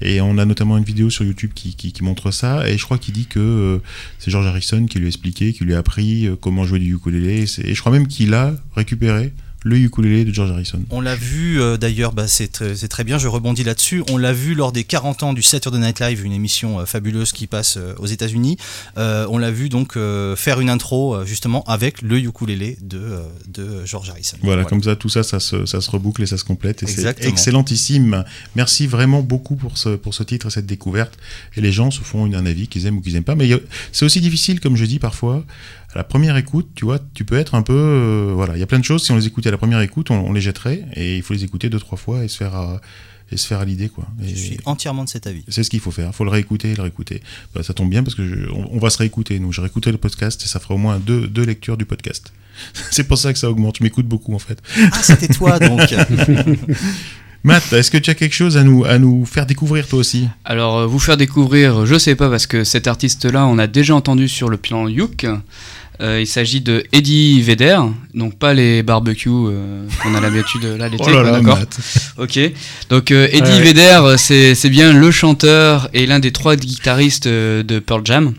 [0.00, 2.68] Et on a notamment une vidéo sur YouTube qui, montre ça.
[2.68, 3.78] Et je crois qu'il dit que euh,
[4.18, 6.94] c'est George Harrison qui lui a expliqué, qui lui a appris euh, comment jouer du
[6.94, 7.44] ukulélé.
[7.44, 9.32] Et Et je crois même qu'il a récupéré
[9.62, 10.82] le ukulélé de George Harrison.
[10.90, 14.02] On l'a vu euh, d'ailleurs, bah, c'est très, bien, je rebondis là-dessus.
[14.10, 17.32] On l'a vu lors des 40 ans du Saturday Night Live, une émission euh, fabuleuse
[17.32, 18.56] qui passe euh, aux États-Unis.
[18.96, 19.96] On l'a vu donc
[20.36, 23.00] faire une intro justement avec le ukulélé de,
[23.48, 24.36] de George Harrison.
[24.42, 26.82] Voilà, comme ça, tout ça, ça se, ça se reboucle et ça se complète.
[26.82, 27.30] Et c'est Exactement.
[27.30, 28.24] excellentissime.
[28.56, 31.14] Merci vraiment beaucoup pour ce, pour ce titre et cette découverte.
[31.56, 33.34] Et les gens se font une- un avis qu'ils aiment ou qu'ils aiment pas.
[33.34, 33.48] Mais
[33.92, 35.44] c'est aussi difficile, comme je dis parfois,
[35.94, 37.72] à la première écoute, tu vois, tu peux être un peu.
[37.76, 39.80] euh, voilà, il y a plein de choses, si on les écoutait à la première
[39.80, 40.84] écoute, on, on les jetterait.
[40.94, 42.80] Et il faut les écouter deux, trois fois et se faire, à-
[43.32, 44.08] et se faire à l'idée, quoi.
[44.24, 45.44] Et Je suis entièrement de cet avis.
[45.48, 46.08] c'est ce qu'il faut faire.
[46.08, 47.22] Il faut le réécouter et le réécouter.
[47.54, 49.38] Bah, ça tombe bien parce que je- on, on va se réécouter.
[49.38, 52.32] Nous, je réécouterai le podcast et ça fera au moins deux, deux lectures du podcast.
[52.90, 53.76] c'est pour ça que ça augmente.
[53.78, 54.60] Je m'écoute beaucoup, en fait.
[54.92, 55.80] Ah, c'était toi donc.
[57.42, 60.28] Matt, est-ce que tu as quelque chose à nous, à nous faire découvrir toi aussi?
[60.44, 63.94] Alors, euh, vous faire découvrir, je sais pas, parce que cet artiste-là, on a déjà
[63.94, 65.26] entendu sur le plan Youk.
[66.02, 67.78] Euh, il s'agit de Eddie Vedder,
[68.14, 71.58] donc pas les barbecues euh, qu'on a l'habitude là l'été, Oh là quoi, là, d'accord
[71.58, 71.78] Matt.
[72.16, 72.38] Ok.
[72.88, 73.72] Donc euh, Eddie Ouais.
[73.72, 78.32] Vedder, c'est c'est bien le chanteur et l'un des trois guitaristes de Pearl Jam.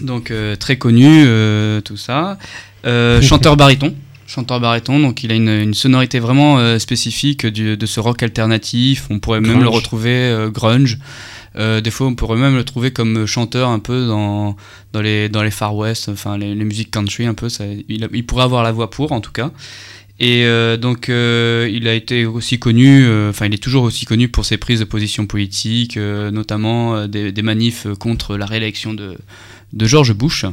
[0.00, 2.38] Donc euh, très connu, euh, tout ça.
[2.86, 3.94] Euh, chanteur baryton.
[4.32, 8.22] Chanteur baryton, donc il a une, une sonorité vraiment euh, spécifique du- de ce rock
[8.22, 9.08] alternatif.
[9.10, 10.98] On pourrait même le retrouver euh, grunge.
[11.56, 14.56] Euh, des fois, on pourrait même le trouver comme chanteur un peu dans,
[14.92, 17.48] dans, les, dans les Far West, enfin les, les musiques country un peu.
[17.48, 19.50] Ça, il, pourrait avoir la voix pour, en tout cas.
[20.20, 20.44] Et
[20.76, 24.78] donc, il a été aussi connu, enfin, il est toujours aussi connu pour ses prises
[24.80, 29.16] de position politiques, euh, notamment des, des manifs contre la réélection de,
[29.72, 30.44] de George Bush.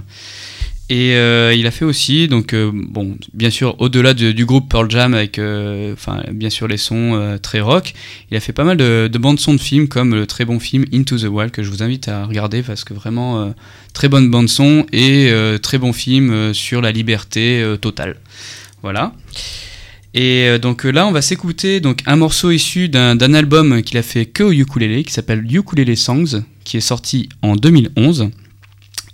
[0.89, 4.69] Et euh, il a fait aussi, donc, euh, bon, bien sûr, au-delà de- du groupe
[4.69, 5.95] Pearl Jam, avec, euh,
[6.31, 7.93] bien sûr, les sons très rock,
[8.31, 10.85] il a fait pas mal de, de bandes-sons de films, comme le très bon film
[10.93, 13.53] Into the Wild, que je vous invite à regarder, parce que vraiment,
[13.93, 18.15] très bonne bande-son et euh, très bon film sur la liberté totale.
[18.81, 19.11] Voilà.
[20.13, 24.25] Et donc là, on va s'écouter donc un morceau issu d'un album qu'il a fait
[24.25, 28.29] que au ukulélé, qui s'appelle Ukulele Songs, qui est sorti en 2011.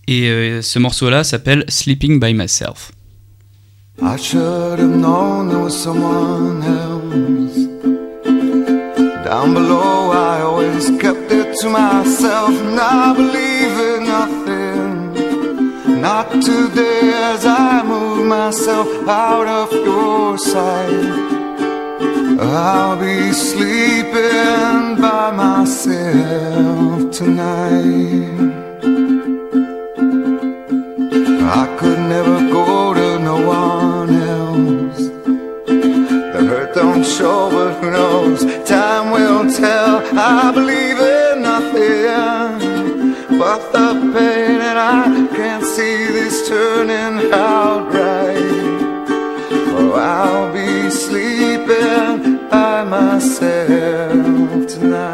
[0.08, 2.92] Et euh, ce morceau-là s'appelle Sleeping by Myself.
[4.02, 7.56] I should have known there was someone else.
[9.24, 15.14] Down below, I always kept it to myself, and I believe in nothing.
[16.02, 21.32] Not today, as I move myself out of your sight.
[22.40, 28.54] I'll be sleeping by myself tonight.
[31.62, 35.02] I could never go to no one else.
[36.34, 38.40] The hurt don't show, but who knows?
[38.68, 40.02] Time will tell.
[40.18, 49.06] I believe in nothing but the pain, and I can't see this turning out right.
[49.78, 55.13] Oh, I'll be sleeping by myself tonight.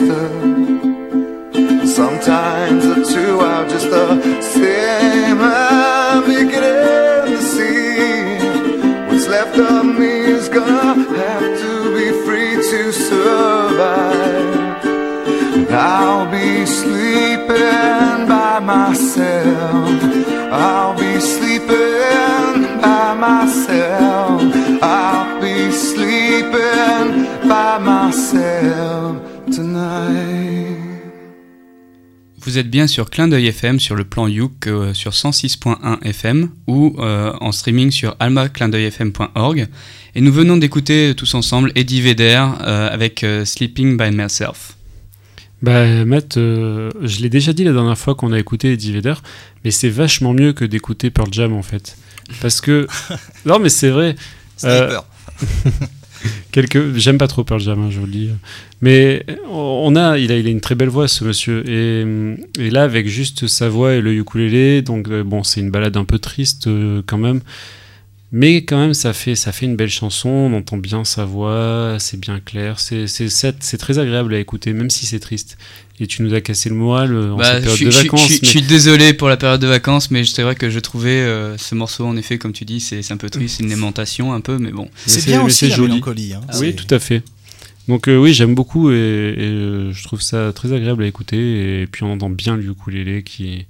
[0.00, 1.88] Understood.
[1.88, 5.38] Sometimes the two are just the same.
[5.40, 8.38] I'm beginning to see
[9.08, 14.84] what's left of me is gonna have to be free to survive.
[15.54, 20.02] And I'll be sleeping by myself.
[20.52, 24.42] I'll be sleeping by myself.
[24.82, 29.27] I'll be sleeping by myself.
[32.40, 36.50] Vous êtes bien sur Clin d'œil FM sur le plan Youk euh, sur 106.1 FM
[36.66, 39.68] ou euh, en streaming sur almaclindeuilfm.org.
[40.14, 44.76] Et nous venons d'écouter tous ensemble Eddie Vedder euh, avec euh, Sleeping by Myself.
[45.60, 49.14] Bah, Matt, euh, je l'ai déjà dit la dernière fois qu'on a écouté Eddie Vedder,
[49.64, 51.96] mais c'est vachement mieux que d'écouter Pearl Jam en fait.
[52.40, 52.86] Parce que.
[53.44, 54.14] non, mais c'est vrai.
[54.56, 55.04] Sniper.
[56.96, 58.30] J'aime pas trop Pearl Jam, hein, je vous le dis.
[58.80, 61.62] Mais on a, il a, il a une très belle voix, ce monsieur.
[61.68, 62.04] Et,
[62.58, 65.96] et là, avec juste sa voix et le ukulélé, donc euh, bon, c'est une balade
[65.96, 67.40] un peu triste euh, quand même.
[68.30, 70.28] Mais quand même, ça fait, ça fait une belle chanson.
[70.28, 72.78] On entend bien sa voix, c'est bien clair.
[72.78, 73.06] C'est,
[73.78, 75.56] très agréable à écouter, même si c'est triste.
[75.98, 78.28] Et tu nous as cassé le moral euh, en Bah, cette période de vacances.
[78.28, 80.78] je mais- je suis désolé pour la période de vacances, mais c'est vrai que je
[80.78, 83.70] trouvais euh, ce morceau, en effet, comme tu dis, c'est un peu triste, c'est une
[83.70, 84.88] lamentation un peu, mais bon.
[85.06, 85.88] C'est bien aussi la joli.
[85.94, 86.34] mélancolie.
[86.34, 86.42] hein.
[86.60, 87.22] Oui, tout à fait.
[87.88, 91.80] Donc euh, oui, j'aime beaucoup et, et, euh, je trouve ça très agréable à écouter.
[91.82, 93.64] Et puis on entend bien le ukulélé qui,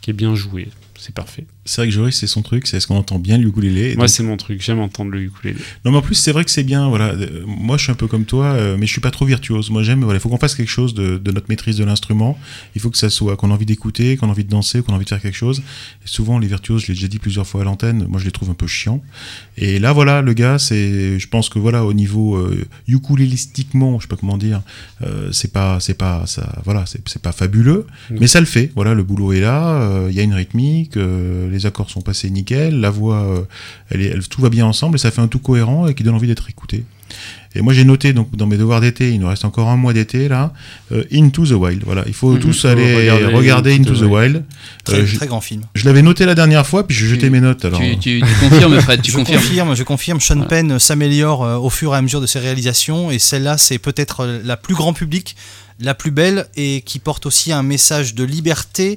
[0.00, 0.68] qui est bien joué.
[0.96, 1.44] C'est parfait.
[1.66, 4.06] C'est vrai que Joris, c'est son truc, c'est est-ce qu'on entend bien le ukulélé Moi,
[4.08, 4.60] c'est mon truc.
[4.62, 5.56] J'aime entendre le ukulélé.
[5.84, 6.88] Non, mais en plus, c'est vrai que c'est bien.
[6.88, 7.06] Voilà.
[7.14, 9.70] Euh, Moi, je suis un peu comme toi, euh, mais je suis pas trop virtuose.
[9.70, 10.02] Moi, j'aime.
[10.04, 12.38] Voilà, il faut qu'on fasse quelque chose de, de notre maîtrise de l'instrument.
[12.74, 14.92] Il faut que ça soit qu'on a envie d'écouter, qu'on a envie de danser, qu'on
[14.92, 15.60] a envie de faire quelque chose.
[16.04, 18.06] Et souvent, les virtuoses, je l'ai déjà dit plusieurs fois à l'antenne.
[18.08, 19.02] Moi, je les trouve un peu chiants.
[19.56, 21.18] Et là, voilà, le gars, c'est.
[21.18, 24.62] Je pense que voilà, au niveau euh, ukulélistiquement, je sais pas comment dire,
[25.02, 28.16] euh, c'est pas, c'est pas, ça, voilà, c'est pas fabuleux, Mm.
[28.20, 28.70] mais ça le fait.
[28.74, 29.80] Voilà, le boulot est là.
[29.80, 30.96] euh, Il y a une rythmique,
[31.54, 33.46] les accords sont passés nickel, la voix,
[33.92, 36.26] euh, tout va bien ensemble et ça fait un tout cohérent et qui donne envie
[36.26, 36.84] d'être écouté.
[37.54, 39.92] Et moi j'ai noté donc dans mes devoirs d'été, il nous reste encore un mois
[39.92, 40.52] d'été là,
[40.92, 41.82] euh, Into the Wild.
[41.84, 42.40] Voilà, il faut Mhm.
[42.40, 44.44] tous Faut aller regarder regarder, Into the the Wild.
[44.84, 45.62] Très, Euh, je très grand film.
[45.74, 47.64] je l'avais noté la dernière fois puis j'ai jeté mes notes.
[47.64, 49.40] Alors, Tu, tu- tu confirmes, Fred, tu je confirmes.
[49.40, 50.20] confirme, je confirme.
[50.20, 50.48] Sean Voilà.
[50.48, 54.20] Penn s'améliore euh, au fur et à mesure de ses réalisations et celle-là, c'est peut-être
[54.20, 55.36] euh, la plus grand public,
[55.80, 58.96] la plus belle et qui porte aussi un message de liberté,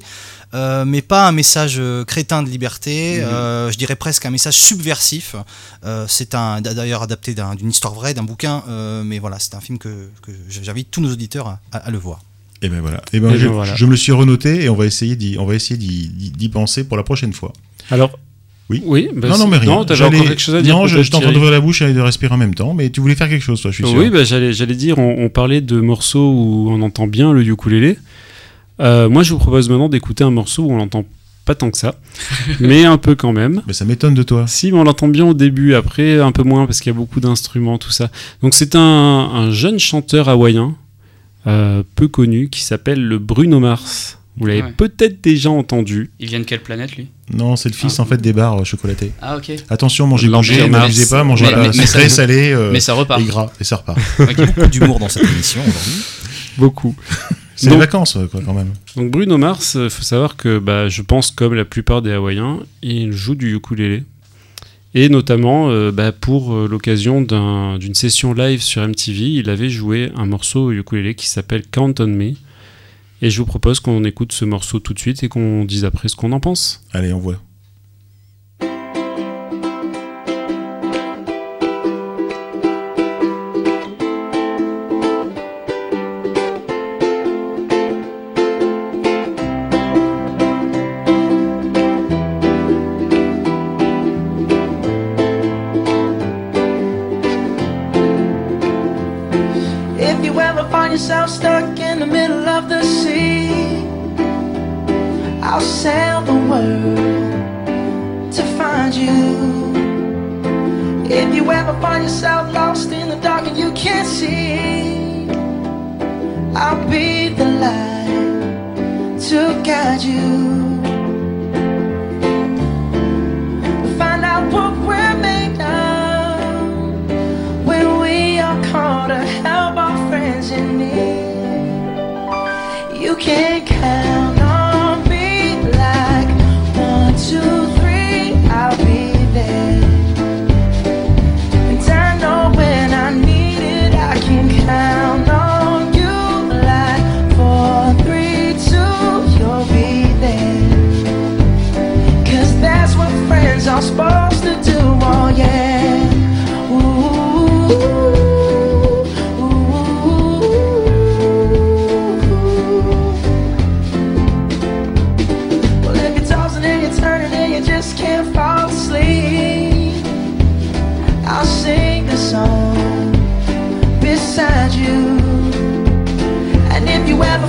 [0.54, 3.17] euh, mais pas un message euh, crétin de liberté.
[3.17, 3.24] Mhm.
[3.26, 5.36] euh, je dirais presque un message subversif.
[5.86, 9.55] Euh, c'est un d'ailleurs adapté d'un- d'une histoire vraie, d'un bouquin, euh, mais voilà, c'est
[9.55, 9.89] un film que,
[10.21, 12.21] que j'invite tous nos auditeurs à, à- à le voir.
[12.62, 13.01] Et ben voilà.
[13.13, 13.75] Et ben, Et je, ben voilà.
[13.75, 16.31] je me le suis renoté et on va essayer d'y, on va essayer d'y, d'y-
[16.31, 17.53] d'y penser pour la prochaine fois.
[17.91, 18.17] Alors.
[18.69, 18.81] Oui.
[18.86, 19.10] Oui.
[19.15, 19.69] bah, non non mais rien.
[19.69, 20.75] Non, t'avais J'allais- encore quelque chose à dire.
[20.75, 23.15] Non, je- Thierry d'ouvrir la bouche et de respirer en même temps, mais tu voulais
[23.15, 23.97] faire quelque chose toi, je suis sûr.
[23.97, 27.43] Oui, bah, j'allais, j'allais dire, on, on parlait de morceaux où on entend bien le
[27.47, 27.97] ukulélé.
[28.81, 31.05] Euh, moi, je vous propose maintenant d'écouter un morceau où on l'entend
[31.47, 31.95] pas tant que ça,
[32.60, 33.63] mais un peu quand même.
[33.65, 34.45] Mais ça m'étonne de toi.
[34.47, 36.99] Si, mais on l'entend bien au début, après un peu moins parce qu'il y a
[36.99, 38.12] beaucoup d'instruments, tout ça.
[38.43, 40.75] Donc c'est un, un jeune chanteur hawaïen,
[41.47, 44.19] euh, peu connu, qui s'appelle le Bruno Mars.
[44.39, 44.71] Vous l'avez Ouais.
[44.77, 46.12] peut-être déjà entendu.
[46.19, 47.07] Il vient de quelle planète, lui?
[47.33, 48.03] Non, c'est le fils Ah.
[48.03, 49.12] en fait des barres euh, chocolatées.
[49.19, 49.51] Ah, ok.
[49.69, 50.47] Attention, mangez Mars.
[50.69, 53.19] n'abusez pas, mangez Mais- pas mais- mais ça- sucré, salé euh, Mais ça repart.
[53.19, 53.97] et gras et ça repart.
[54.19, 54.36] Ok.
[54.36, 56.03] Beaucoup d'humour dans cette émission aujourd'hui.
[56.59, 56.95] Beaucoup.
[57.58, 58.72] C'est les vacances euh, quoi, quand même.
[58.95, 62.60] Donc Bruno Mars, il faut savoir que bah, je pense comme la plupart des Hawaïens,
[62.82, 64.03] il joue du ukulélé.
[64.93, 69.70] Et notamment euh, bah, pour euh, l'occasion d'un- d'une session live sur MTV, il avait
[69.70, 72.32] joué un morceau au ukulélé qui s'appelle Count on Me.
[73.22, 76.08] Et je vous propose qu'on écoute ce morceau tout de suite et qu'on dise après
[76.08, 76.84] ce qu'on en pense.
[76.93, 77.41] Allez, on voit.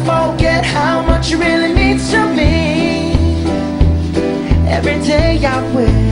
[0.09, 3.13] Forget how much you really mean to me,
[4.67, 6.08] every day I will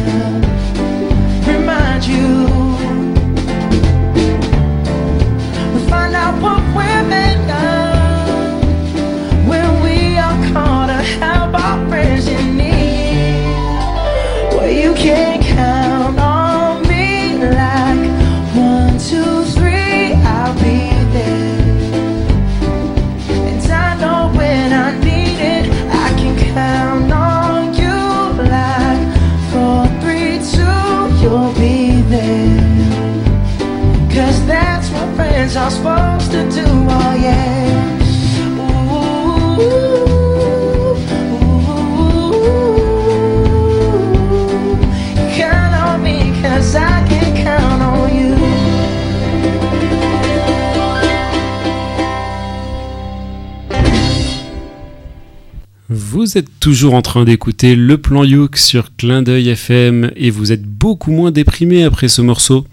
[56.26, 60.50] Vous êtes toujours en train d'écouter le plan Youk sur Clin d'œil FM et vous
[60.50, 62.66] êtes beaucoup moins déprimé après ce morceau.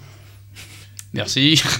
[1.14, 1.62] Merci.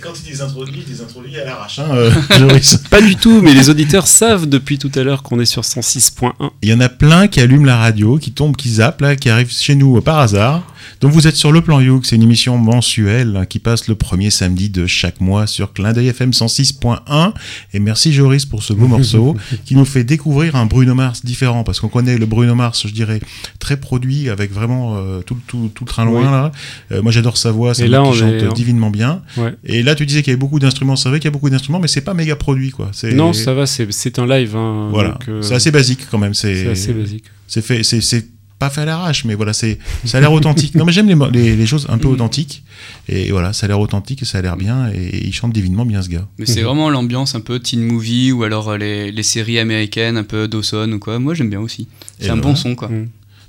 [0.00, 2.78] Quand il des introduits, des introduits à l'arrache, hein, euh, Joris.
[2.90, 6.32] Pas du tout, mais les auditeurs savent depuis tout à l'heure qu'on est sur 106.1.
[6.62, 9.30] Il y en a plein qui allument la radio, qui tombent, qui zappent, là, qui
[9.30, 10.66] arrivent chez nous par hasard.
[11.00, 14.30] Donc vous êtes sur Le Plan Youk, c'est une émission mensuelle qui passe le premier
[14.30, 17.32] samedi de chaque mois sur Clin d'œil FM 106.1.
[17.74, 21.64] Et merci Joris pour ce beau morceau qui nous fait découvrir un Bruno Mars différent,
[21.64, 23.20] parce qu'on connaît le Bruno Mars, je dirais,
[23.58, 26.26] très produit, avec vraiment euh, tout, tout, tout le train loin Oui.
[26.30, 26.52] là.
[26.92, 29.22] Euh, moi j'adore sa voix, c'est là, qui chante est- divinement bien.
[29.36, 29.54] Ouais.
[29.64, 31.50] Et là tu disais qu'il y avait beaucoup d'instruments, c'est vrai qu'il y a beaucoup
[31.50, 32.90] d'instruments, mais c'est pas méga produit quoi.
[33.12, 34.56] Non, ça va, c'est un live.
[34.56, 36.34] hein, Voilà, euh, c'est assez basique quand même.
[36.34, 37.24] C'est assez basique.
[37.46, 38.26] c'est fait, c'est
[38.58, 40.74] pas fait à l'arrache, mais voilà, c'est ça a l'air authentique.
[40.74, 42.12] Non, mais j'aime les, les, les choses un peu Mm.
[42.12, 42.62] authentiques.
[43.08, 44.90] Et voilà, ça a l'air authentique et ça a l'air bien.
[44.92, 46.26] Et il chante divinement bien ce gars.
[46.38, 50.16] Mais c'est vraiment l'ambiance un peu teen movie ou alors euh, les, les séries américaines,
[50.16, 51.18] un peu Dawson ou quoi.
[51.18, 51.88] Moi j'aime bien aussi.
[52.18, 52.88] C'est un bon son quoi.
[52.88, 53.08] Mm.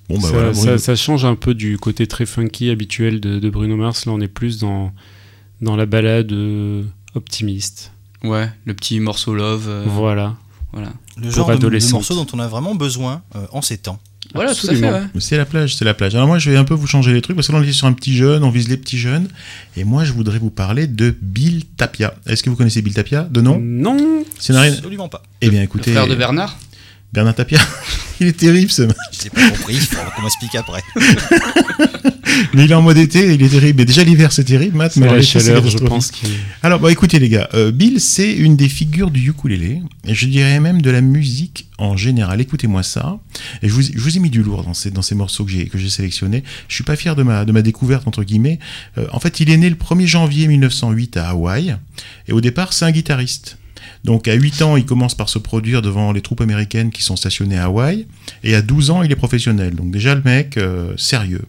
[0.10, 0.78] Bon, bah ça, voilà.
[0.78, 4.06] ça- change un peu du côté très funky habituel de, de Bruno Mars.
[4.06, 4.94] Là, on est plus dans,
[5.62, 6.84] dans la balade euh,
[7.16, 7.92] optimiste.
[8.24, 9.66] Ouais, le petit morceau love.
[9.68, 10.36] euh, Voilà.
[10.72, 10.94] voilà.
[11.18, 14.00] Le Pour genre de, morceau dont on a vraiment besoin euh, en ces temps.
[14.34, 14.92] Voilà, tout à fait.
[14.92, 15.02] Ouais.
[15.20, 16.14] C'est la plage, c'est la plage.
[16.16, 17.72] Alors moi, je vais un peu vous changer les trucs parce que là, on est
[17.72, 19.28] sur un petit jeune, on vise les petits jeunes.
[19.76, 22.14] Et moi, je voudrais vous parler de Bill Tapia.
[22.28, 23.60] Est-ce que vous connaissez Bill Tapia De nom?
[23.60, 24.24] Non.
[24.40, 25.24] C'est une- Absolument pas.
[25.42, 26.58] Eh bien, Le écoutez, frère de Bernard?
[27.14, 27.60] Bernard Tapia,
[28.22, 28.84] il est terrible ce.
[28.84, 30.82] Je n'ai pas compris, il faudra qu'on m'explique après.
[32.54, 33.80] Mais il est en mode été, il est terrible.
[33.80, 34.96] Mais déjà l'hiver, c'est terrible, Matt.
[34.96, 36.12] Mais la chaleur, je pense.
[36.12, 36.28] qui-
[36.62, 40.26] Alors, bah, écoutez les gars, euh, Bill, c'est une des figures du ukulélé, et je
[40.28, 42.40] dirais même de la musique en général.
[42.40, 43.18] Écoutez-moi ça.
[43.64, 45.52] Et je vous, je vous ai mis du lourd dans ces, dans ces morceaux que
[45.52, 46.44] j'ai, que j'ai sélectionnés.
[46.68, 48.60] Je suis pas fier de ma, de ma découverte, entre guillemets.
[48.98, 51.76] Euh, en fait, il est né le 1er janvier 1908 à Hawaï,
[52.28, 53.58] et au départ, c'est un guitariste.
[54.08, 57.18] Donc à 8 ans, il commence par se produire devant les troupes américaines qui sont
[57.18, 58.08] stationnées à Hawaï,
[58.42, 59.76] et à 12 ans, il est professionnel.
[59.76, 61.44] Donc déjà, le mec, euh, sérieux.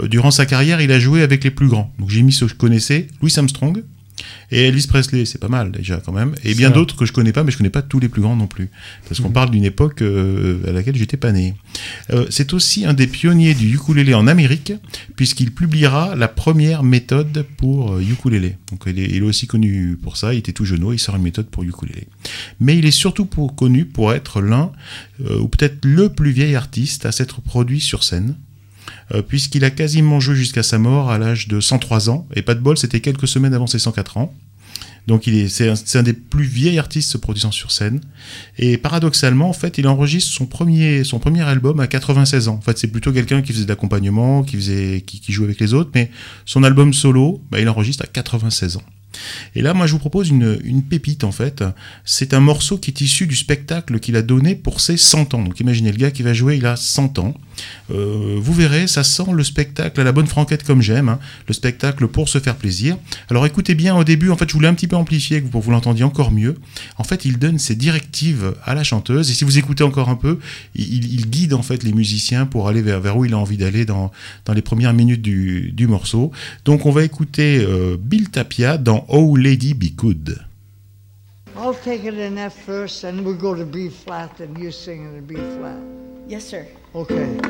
[0.00, 1.92] Euh, durant sa carrière, il a joué avec les plus grands.
[1.98, 3.82] Donc j'ai mis ceux que je connaissais, Louis Armstrong,
[4.50, 6.34] et Elvis Presley, c'est pas mal déjà quand même.
[6.44, 8.36] Et bien d'autres que je connais pas, mais je connais pas tous les plus grands
[8.36, 8.68] non plus.
[9.08, 11.54] Parce qu'on parle d'une époque euh, à laquelle j'étais pas né.
[12.10, 14.72] Euh, c'est aussi un des pionniers du ukulélé en Amérique,
[15.16, 18.56] puisqu'il publiera la première méthode pour euh, ukulélé.
[18.70, 21.16] Donc il est, il est aussi connu pour ça, il était tout jeune, il sort
[21.16, 22.08] une méthode pour ukulélé.
[22.60, 24.72] Mais il est surtout pour- connu pour être l'un,
[25.28, 28.34] euh, ou peut-être le plus vieil artiste à s'être produit sur scène.
[29.14, 32.54] Euh, puisqu'il a quasiment joué jusqu'à sa mort à l'âge de 103 ans, et pas
[32.54, 34.34] de bol, c'était quelques semaines avant ses 104 ans.
[35.06, 38.00] Donc il est, c'est un, des plus vieils artistes se produisant sur scène.
[38.58, 42.54] Et paradoxalement, en fait, il enregistre son premier, son premier album à 96 ans.
[42.54, 44.58] En fait, c'est plutôt quelqu'un qui faisait de l'accompagnement, qui,
[45.02, 46.10] qui jouait avec les autres, mais
[46.44, 48.82] son album solo, bah, il enregistre à 96 ans.
[49.54, 51.64] Et là, moi, je vous propose une, une pépite, en fait.
[52.04, 55.42] C'est un morceau qui est issu du spectacle qu'il a donné pour ses 100 ans.
[55.42, 57.34] Donc, imaginez le gars qui va jouer, il a 100 ans.
[57.90, 61.18] Euh, vous verrez, ça sent le spectacle à la bonne franquette comme j'aime, hein.
[61.48, 62.96] le spectacle pour se faire plaisir.
[63.28, 65.64] Alors écoutez bien au début, en fait je voulais un petit peu amplifier pour que
[65.66, 66.56] vous l'entendiez encore mieux.
[66.98, 70.16] En fait il donne ses directives à la chanteuse et si vous écoutez encore un
[70.16, 70.38] peu,
[70.74, 74.10] il, guide en fait les musiciens pour aller vers, où il a envie d'aller dans,
[74.44, 76.30] dans les premières minutes du, morceau.
[76.64, 80.38] Donc on va écouter euh, Bill Tapia dans Oh Lady Be Good.
[81.56, 85.04] I'll take it in F first, and we'll go to B flat, and you sing
[85.16, 85.76] it B flat.
[86.30, 86.64] Yes, sir.
[86.94, 87.40] Okay.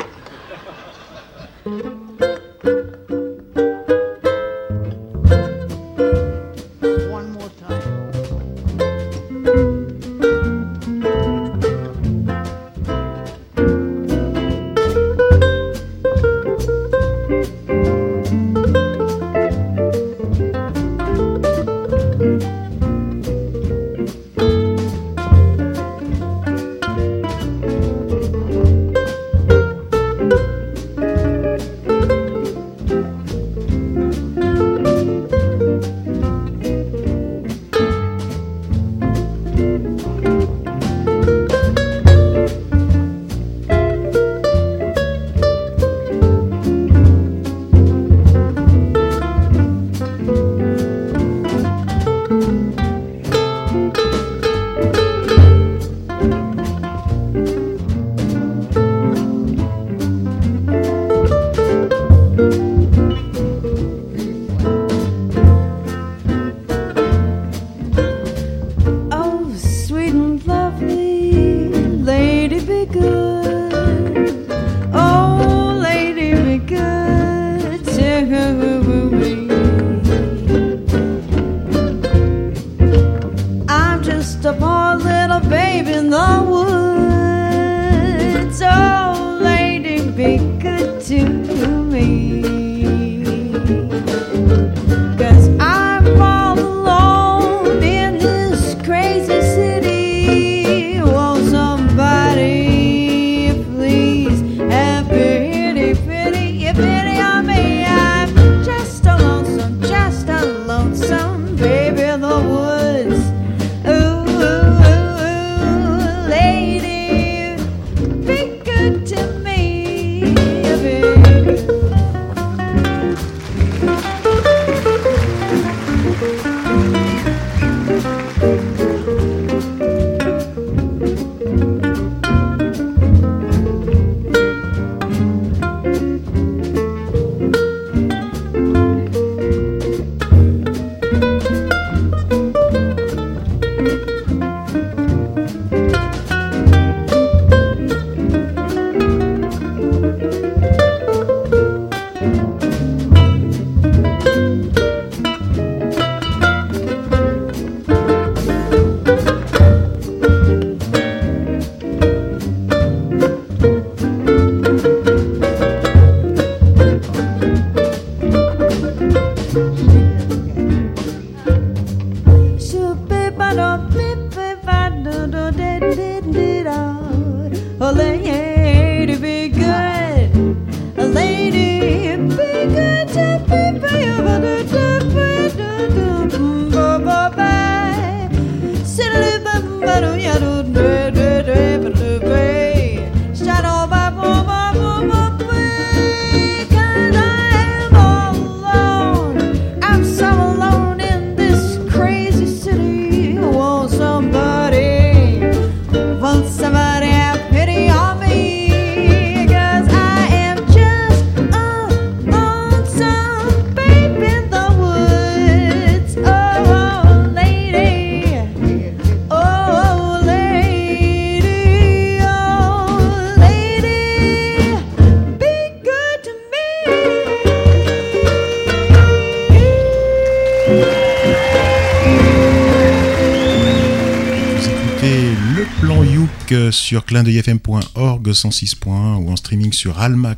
[236.70, 240.34] Sur clindeuilfm.org 106.1 ou en streaming sur Alma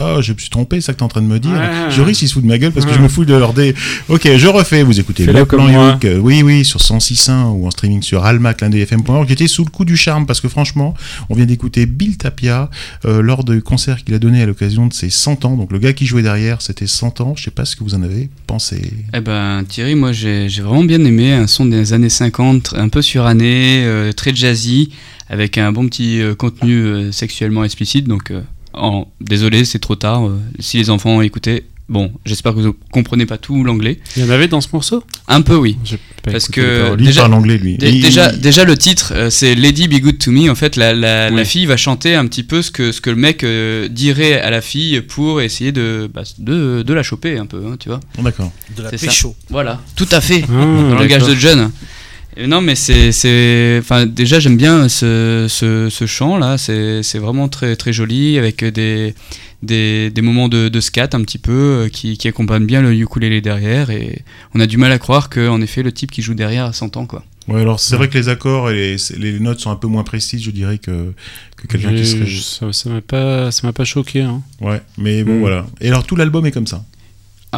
[0.00, 1.52] Oh, je me suis trompé, c'est ça que t'es en train de me dire.
[1.52, 1.90] Ouais.
[1.90, 2.96] Joris, il se fout de ma gueule parce que Ouais.
[2.96, 3.74] je me fous de leur dé.
[4.08, 4.82] Ok, je refais.
[4.82, 5.68] Vous écoutez le plan.
[5.92, 6.04] Youk.
[6.04, 9.28] euh, Oui, oui, sur 106.1 ou en streaming sur Alma Clin d'œilfm.org.
[9.28, 10.94] J'étais sous le coup du charme parce que franchement,
[11.28, 12.70] on vient d'écouter Bill Tapia
[13.04, 15.56] euh, lors du concert qu'il a donné à l'occasion de ses 100 ans.
[15.56, 17.34] Donc le gars qui jouait derrière, c'était 100 ans.
[17.36, 18.82] Je sais pas ce que vous en avez pensé.
[19.14, 22.88] Eh ben Thierry, moi j'ai j'ai vraiment bien aimé un son des années 50, un
[22.88, 24.90] peu suranné, euh, très jazzy,
[25.28, 28.06] avec un bon petit euh, contenu euh, sexuellement explicite.
[28.06, 28.42] Donc, euh,
[28.76, 30.26] en- désolé, c'est trop tard.
[30.26, 33.98] euh, si les enfants ont écouté, bon, j'espère que vous comprenez pas tout l'anglais.
[34.16, 35.02] Il y en avait dans ce morceau?
[35.28, 35.76] Un peu, oui.
[36.22, 36.94] Parce que.
[36.96, 37.76] Lui, déjà, parle anglais, lui.
[37.76, 40.50] déjà, déjà le titre, euh, c'est Lady Be Good to Me.
[40.50, 43.10] En fait, la, la, la fille va chanter un petit peu ce que, ce que
[43.10, 47.36] le mec euh, dirait à la fille pour essayer de, bah, de, de la choper
[47.38, 48.00] un peu, hein, tu vois.
[48.18, 48.50] D'accord.
[48.76, 49.06] De la C'est ça.
[49.08, 49.34] pécho.
[49.50, 51.70] Voilà, tout à fait, Ah, dans le langage de John.
[52.46, 56.58] Non, mais c'est, c'est, enfin, déjà j'aime bien ce, ce, ce chant là.
[56.58, 59.14] C'est, c'est vraiment très, très joli avec des,
[59.62, 62.92] des, des moments de, de scat un petit peu euh, qui, qui accompagnent bien le
[62.94, 63.90] ukulélé derrière.
[63.90, 64.22] Et
[64.54, 66.72] on a du mal à croire que, en effet, le type qui joue derrière a
[66.72, 67.24] 100 ans, quoi.
[67.46, 70.02] Ouais, alors c'est vrai que les accords et les, les notes sont un peu moins
[70.02, 71.12] précises, je dirais, que,
[71.58, 72.26] que quelqu'un qui serait.
[72.26, 74.22] Ça ça m'a pas, ça m'a pas choqué.
[74.22, 74.40] Hein.
[74.62, 75.40] Ouais, mais bon, Mm.
[75.40, 75.66] voilà.
[75.82, 76.82] Et alors tout l'album est comme ça.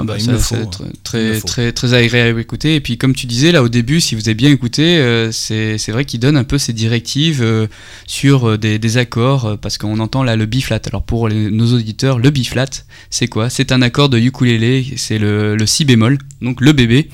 [0.00, 0.92] Ah bah, Bah, ça, faut, tr- hein.
[1.02, 2.74] Très, très, très agréable à écouter.
[2.74, 5.76] Et puis, comme tu disais là au début, si vous avez bien écouté, euh, c'est
[5.88, 7.66] vrai qu'il donne un peu ses directives euh,
[8.06, 10.80] sur euh, des, des accords, euh, parce qu'on entend là le B-flat.
[10.86, 12.66] Alors, pour les- nos auditeurs, le B-flat,
[13.10, 13.50] c'est quoi?
[13.50, 17.08] C'est un accord de ukulélé, c'est le, le si bémol, donc le bébé.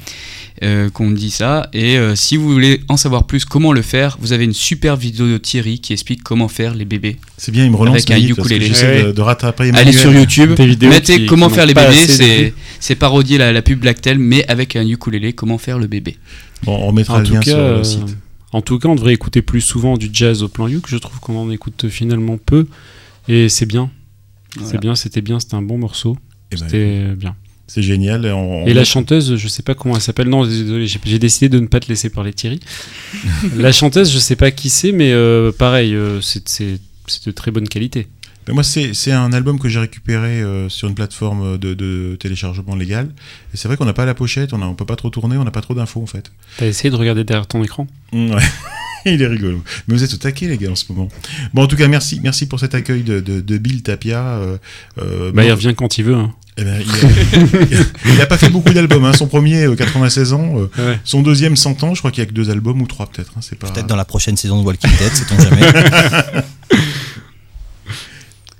[0.62, 4.18] Euh, qu'on dit ça et euh, si vous voulez en savoir plus comment le faire
[4.20, 7.64] vous avez une super vidéo de Thierry qui explique comment faire les bébés C'est bien,
[7.64, 8.66] il me relance Avec un Maïf, parce que ukulélé.
[8.68, 9.03] J'essaie Ouais.
[9.05, 9.94] de, de rattraper Allez Emmanuel.
[9.94, 10.50] sur YouTube,
[10.82, 14.76] mettez qui- comment qui faire les bébés, c'est parodier la, la pub Blacktel, mais avec
[14.76, 16.16] un ukulélé, comment faire le bébé.
[16.64, 18.16] Bon, on remettra En le tout, lien cas, sur euh, le site.
[18.53, 20.84] en tout cas, on devrait écouter plus souvent du jazz au plan Youk.
[20.88, 22.66] Je trouve qu'on en écoute finalement peu.
[23.28, 23.90] Et c'est bien.
[24.57, 24.70] Voilà.
[24.70, 26.16] C'est bien, c'était bien, c'était un bon morceau.
[26.50, 27.34] Eh ben, C'était bien.
[27.74, 28.26] C'est génial.
[28.26, 30.28] et on- Et on- la chanteuse, je sais pas comment elle s'appelle.
[30.28, 32.60] Non, désolé, j'ai décidé de ne pas te laisser parler, Thierry.
[33.56, 36.78] la chanteuse, je sais pas qui c'est, mais euh, pareil, euh, c'est
[37.26, 38.08] de très bonne qualité.
[38.48, 42.74] Mais moi, c'est un album que j'ai récupéré euh, sur une plateforme de, de téléchargement
[42.74, 43.08] légal.
[43.54, 45.44] Et c'est vrai qu'on n'a pas la pochette, on ne peut pas trop tourner, on
[45.44, 46.32] n'a pas trop d'infos en fait.
[46.56, 47.86] T'as essayé de regarder derrière ton écran?
[48.12, 48.42] Mm, Ouais.
[49.04, 49.62] Il est rigolo.
[49.88, 51.08] Mais vous êtes au taquet, les gars, en ce moment.
[51.54, 54.22] Bon, en tout cas, merci, merci pour cet accueil de, de, de Bill Tapia.
[54.24, 54.56] euh,
[54.96, 55.04] Bah,
[55.34, 56.14] bon, il revient quand il veut.
[56.14, 56.32] hein.
[56.59, 59.05] Eh ben, il, a, il a pas fait beaucoup d'albums.
[59.07, 59.12] hein.
[59.14, 60.53] Son premier, euh, 96 ans.
[60.59, 60.98] euh, Ouais.
[61.05, 61.94] Son deuxième, 100 ans.
[61.94, 63.32] Je crois qu'il y a que deux albums ou trois, peut-être.
[63.36, 63.40] hein.
[63.40, 63.70] C'est pas.
[63.70, 65.62] Peut-être dans la prochaine saison de Walking Dead, sait-on jamais.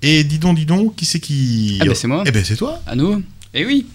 [0.03, 1.79] Et dis donc, dis donc, qui c'est qui.
[1.81, 2.25] Ah, ben, c'est moi.
[2.27, 2.81] Eh ben, c'est toi.
[2.87, 3.23] À nous
[3.55, 3.87] Eh oui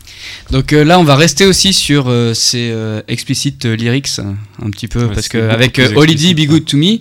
[0.52, 4.70] Donc euh, là, on va rester aussi sur euh, ces euh, explicit euh, lyrics, un
[4.70, 7.00] petit peu, Ouais, parce beaucoup plus Holiday Be Good To Me,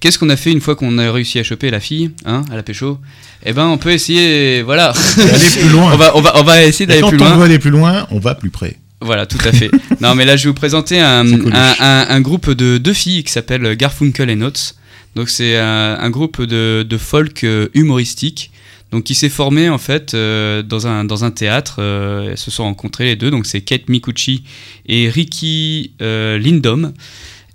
[0.00, 2.56] qu'est-ce qu'on a fait une fois qu'on a réussi à choper la fille, hein, à
[2.56, 2.98] la pécho?
[3.44, 4.92] Eh ben, on peut essayer, voilà.
[5.18, 5.92] Aller plus loin.
[5.92, 7.36] on, va, on, va, on va essayer Et d'aller quand plus on loin.
[7.36, 8.76] veut aller plus loin, on va plus près.
[9.00, 9.70] Voilà, tout à fait.
[10.00, 11.52] non, mais là, je vais vous présenter un, C'est Coluche.
[11.54, 14.74] un, un- un groupe de deux filles qui s'appelle Garfunkel and Oates.
[15.14, 18.50] Donc, c'est un, un groupe de, de folk euh, humoristique.
[18.92, 21.76] Donc, qui s'est formé en fait euh, dans, un, dans un théâtre.
[21.80, 23.30] euh, elles se sont rencontrés les deux.
[23.30, 24.44] Donc, c'est Kate Mikuchi
[24.86, 26.92] et Ricky euh, Lindom.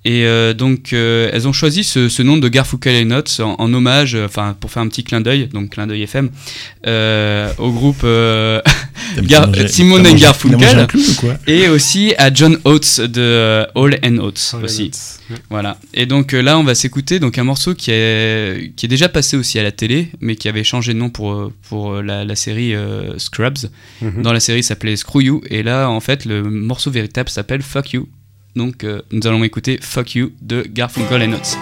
[0.04, 3.56] Et euh, donc, euh, elles ont choisi ce, ce nom de Garfunkel and Oates en,
[3.60, 6.32] en hommage, euh, enfin, pour faire un petit clin d'œil, donc clin d'œil FM,
[6.88, 8.62] euh, au groupe euh,
[9.16, 10.88] t'as and Garfunkel.
[11.46, 14.90] Et aussi à John Oates de euh, All and Oates aussi.
[15.50, 15.78] Voilà.
[15.94, 19.08] Et donc euh, là, on va s'écouter donc un morceau qui est qui est déjà
[19.08, 22.36] passé aussi à la télé, mais qui avait changé de nom pour pour la, la
[22.36, 23.70] série euh, Scrubs.
[24.02, 24.24] Mhm.
[24.24, 25.42] Dans la série, ça s'appelait Screw You.
[25.50, 28.08] Et là, en fait, le morceau véritable s'appelle Fuck You.
[28.56, 31.58] Donc, euh, nous allons écouter Fuck You de Garfunkel and Oates.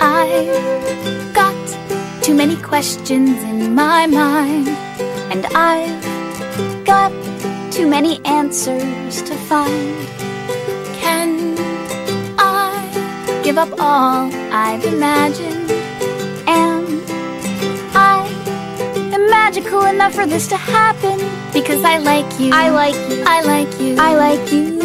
[0.00, 1.54] I've got
[2.22, 4.68] too many questions in my mind,
[5.30, 7.12] and I've got
[7.70, 10.06] too many answers to find.
[11.00, 11.56] Can
[12.38, 15.51] I give up all I've imagined?
[19.52, 21.18] Magical enough for this to happen?
[21.52, 22.50] Because I like you.
[22.54, 23.22] I like you.
[23.26, 23.96] I like you.
[23.98, 24.80] I like you.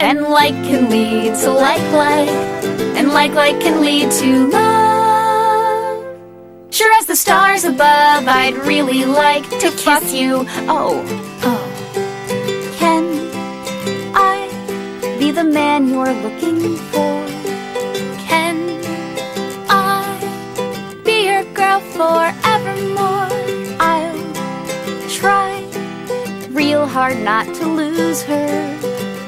[0.00, 2.30] And like can lead to like like,
[2.96, 6.06] and like like can lead to love.
[6.70, 10.46] Sure as the stars above, I'd really like to kiss you.
[10.66, 11.04] Oh,
[11.42, 11.62] oh.
[12.78, 13.04] Can
[14.14, 14.48] I
[15.18, 17.11] be the man you're looking for?
[26.92, 28.78] Hard not to lose her.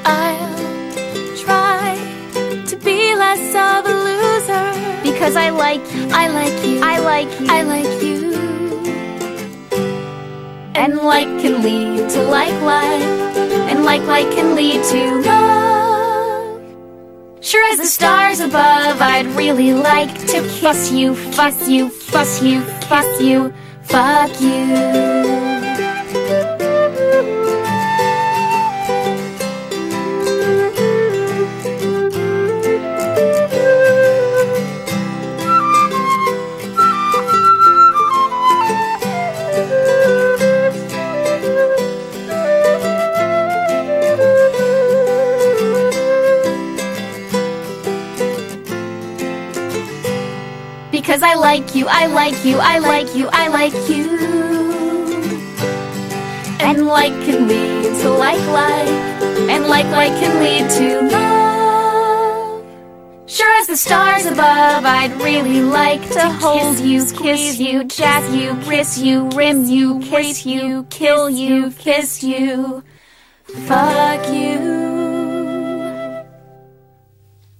[0.05, 1.97] I'll try
[2.67, 6.07] to be less of a loser because I like you.
[6.11, 6.79] I like you.
[6.83, 7.47] I like you.
[7.49, 8.35] I like you.
[10.75, 13.01] And like can lead to like like,
[13.71, 16.61] and like like can lead to love.
[17.41, 22.61] Sure as the stars above, I'd really like to kiss you, fuss you, fuss you,
[22.61, 23.51] fuss you,
[23.81, 25.24] fuck you.
[51.15, 54.03] Cause I like you, I like you, I like you, I like you.
[56.59, 58.89] And like can lead to like like,
[59.49, 62.65] and like like can lead to love.
[63.27, 68.53] Sure as the stars above, I'd really like to hold you, kiss you, jack you,
[68.69, 72.83] kiss you, rim you, kiss you, kill you, kiss you,
[73.45, 74.84] fuck you.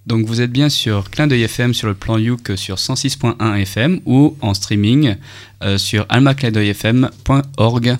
[0.08, 4.02] Donc vous êtes bien sur Clin d'œil FM sur le plan Youk sur 106.1 FM
[4.06, 5.16] ou en streaming
[5.64, 7.98] euh, sur almaclindeuilfm.org.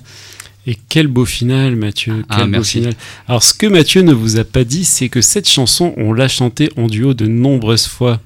[0.68, 2.24] Et quel beau final, Mathieu.
[2.28, 2.94] Ah, Quel beau final.
[3.28, 6.26] Alors, ce que Mathieu ne vous a pas dit, c'est que cette chanson, on l'a
[6.26, 8.20] chantée en duo de nombreuses fois.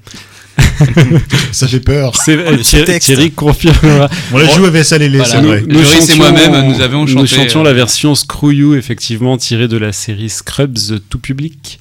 [1.51, 2.13] Ça fait peur.
[2.15, 2.99] Oh, Thierry.
[2.99, 4.09] Thierry confirmera.
[4.33, 5.25] On la joue avec ça les Voilà.
[5.25, 5.63] c'est vrai.
[5.67, 9.37] Nous- Joris et moi-même, nous avions Nous chanté, chantions euh, la version Screw You, effectivement,
[9.37, 11.79] tirée de la série Scrubs euh, tout public.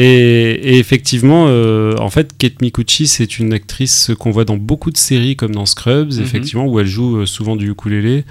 [0.00, 4.92] Et, et effectivement, euh, en fait, Kate Mikuchi, c'est une actrice qu'on voit dans beaucoup
[4.92, 6.22] de séries, comme dans Scrubs, Mhm.
[6.22, 8.24] effectivement, où elle joue euh, souvent du ukulélé.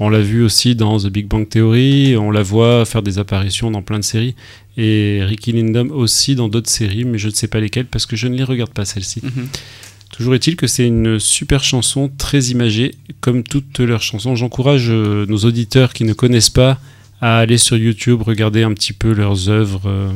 [0.00, 3.70] On l'a vu aussi dans The Big Bang Theory, on la voit faire des apparitions
[3.70, 4.34] dans plein de séries.
[4.76, 8.16] Et Ricky Lindom aussi dans d'autres séries, mais je ne sais pas lesquelles parce que
[8.16, 9.20] je ne les regarde pas celles-ci.
[9.22, 9.46] Mhm.
[10.12, 14.36] Toujours est-il que c'est une super chanson, très imagée, comme toutes leurs chansons.
[14.36, 16.78] J'encourage euh, nos auditeurs qui ne connaissent pas
[17.20, 19.82] à aller sur YouTube, regarder un petit peu leurs œuvres.
[19.86, 20.12] euh.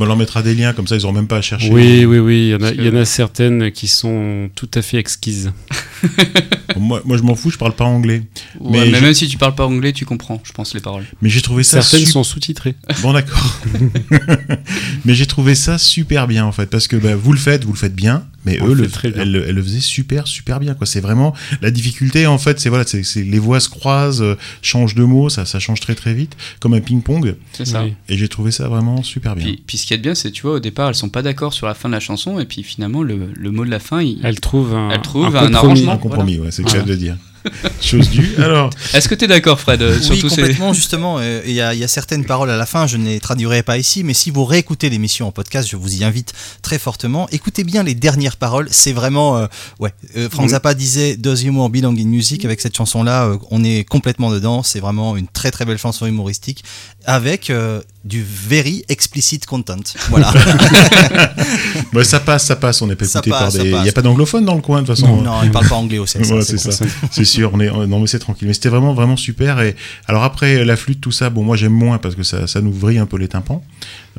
[0.00, 1.70] On leur mettra des liens, comme ça ils n'auront même pas à chercher.
[1.70, 4.82] Oui, oui, oui, il y, en a, y en a certaines qui sont tout à
[4.82, 5.52] fait exquises.
[6.78, 8.22] moi, moi je m'en fous, je parle pas anglais.
[8.60, 10.80] Ouais, Mais mais je- même si tu parles pas anglais, tu comprends, je pense, les
[10.80, 11.04] paroles.
[11.20, 12.74] Mais j'ai trouvé ça Certaines sont sous-titrées.
[13.02, 13.58] Bon d'accord.
[15.04, 17.72] mais j'ai trouvé ça super bien en fait parce que bah, vous le faites, vous
[17.72, 19.22] le faites bien, mais On eux le très bien.
[19.22, 20.86] elles, le- elles le faisaient super super bien quoi.
[20.86, 24.94] C'est vraiment la difficulté en fait, c'est voilà, c'est les voix se croisent, euh, changent
[24.94, 27.84] de mots, ça ça change très très vite comme un ping pong C'est ça.
[27.84, 27.94] Oui.
[28.08, 29.44] et j'ai trouvé ça vraiment super bien.
[29.46, 31.52] Puis, puis ce qui est bien, c'est, tu vois, au départ, elles sont pas d'accord
[31.52, 34.00] sur la fin de la chanson, et puis finalement, le, le mot de la fin,
[34.02, 34.18] il...
[34.22, 35.91] Elle trouve un, Elle trouve un arrangement.
[35.92, 37.16] Un compromis, ouais, c'est le cas de le dire.
[37.80, 38.36] Chose due.
[38.38, 40.42] Alors, Est-ce que tu es d'accord, Fred, euh, sur Oui, tous ces...
[40.42, 41.16] complètement, justement.
[41.18, 43.18] euh, Il y, a- il y a certaines paroles à la fin, je ne les
[43.18, 46.78] traduirai pas ici, mais si vous réécoutez l'émission en podcast, je vous y invite très
[46.78, 47.28] fortement.
[47.32, 49.38] Écoutez bien les dernières paroles, c'est vraiment.
[49.38, 49.46] euh,
[49.80, 50.50] ouais, euh, Frank.
[50.50, 52.44] Zappa disait Does humor belong in music?
[52.44, 54.62] Avec cette chanson-là, euh, on est complètement dedans.
[54.62, 56.62] C'est vraiment une très très belle chanson humoristique
[57.04, 59.76] avec euh, du very explicit content.
[60.08, 60.32] Voilà.
[61.92, 62.82] bah, ça passe, ça passe.
[62.82, 63.70] On n'est pas écouté par passe, des.
[63.70, 65.22] Il n'y a pas d'anglophone dans le coin de toute façon.
[65.22, 66.18] non, il parle pas anglais aussi.
[66.18, 66.84] Voilà, c'est ça.
[67.10, 68.48] C'est sûr, on est, on- non mais c'est tranquille.
[68.48, 69.60] Mais c'était vraiment vraiment super.
[69.60, 69.76] Et
[70.06, 72.72] alors après la flûte, tout ça, bon moi j'aime moins parce que ça, ça nous
[72.72, 73.62] vrille un peu les tympans.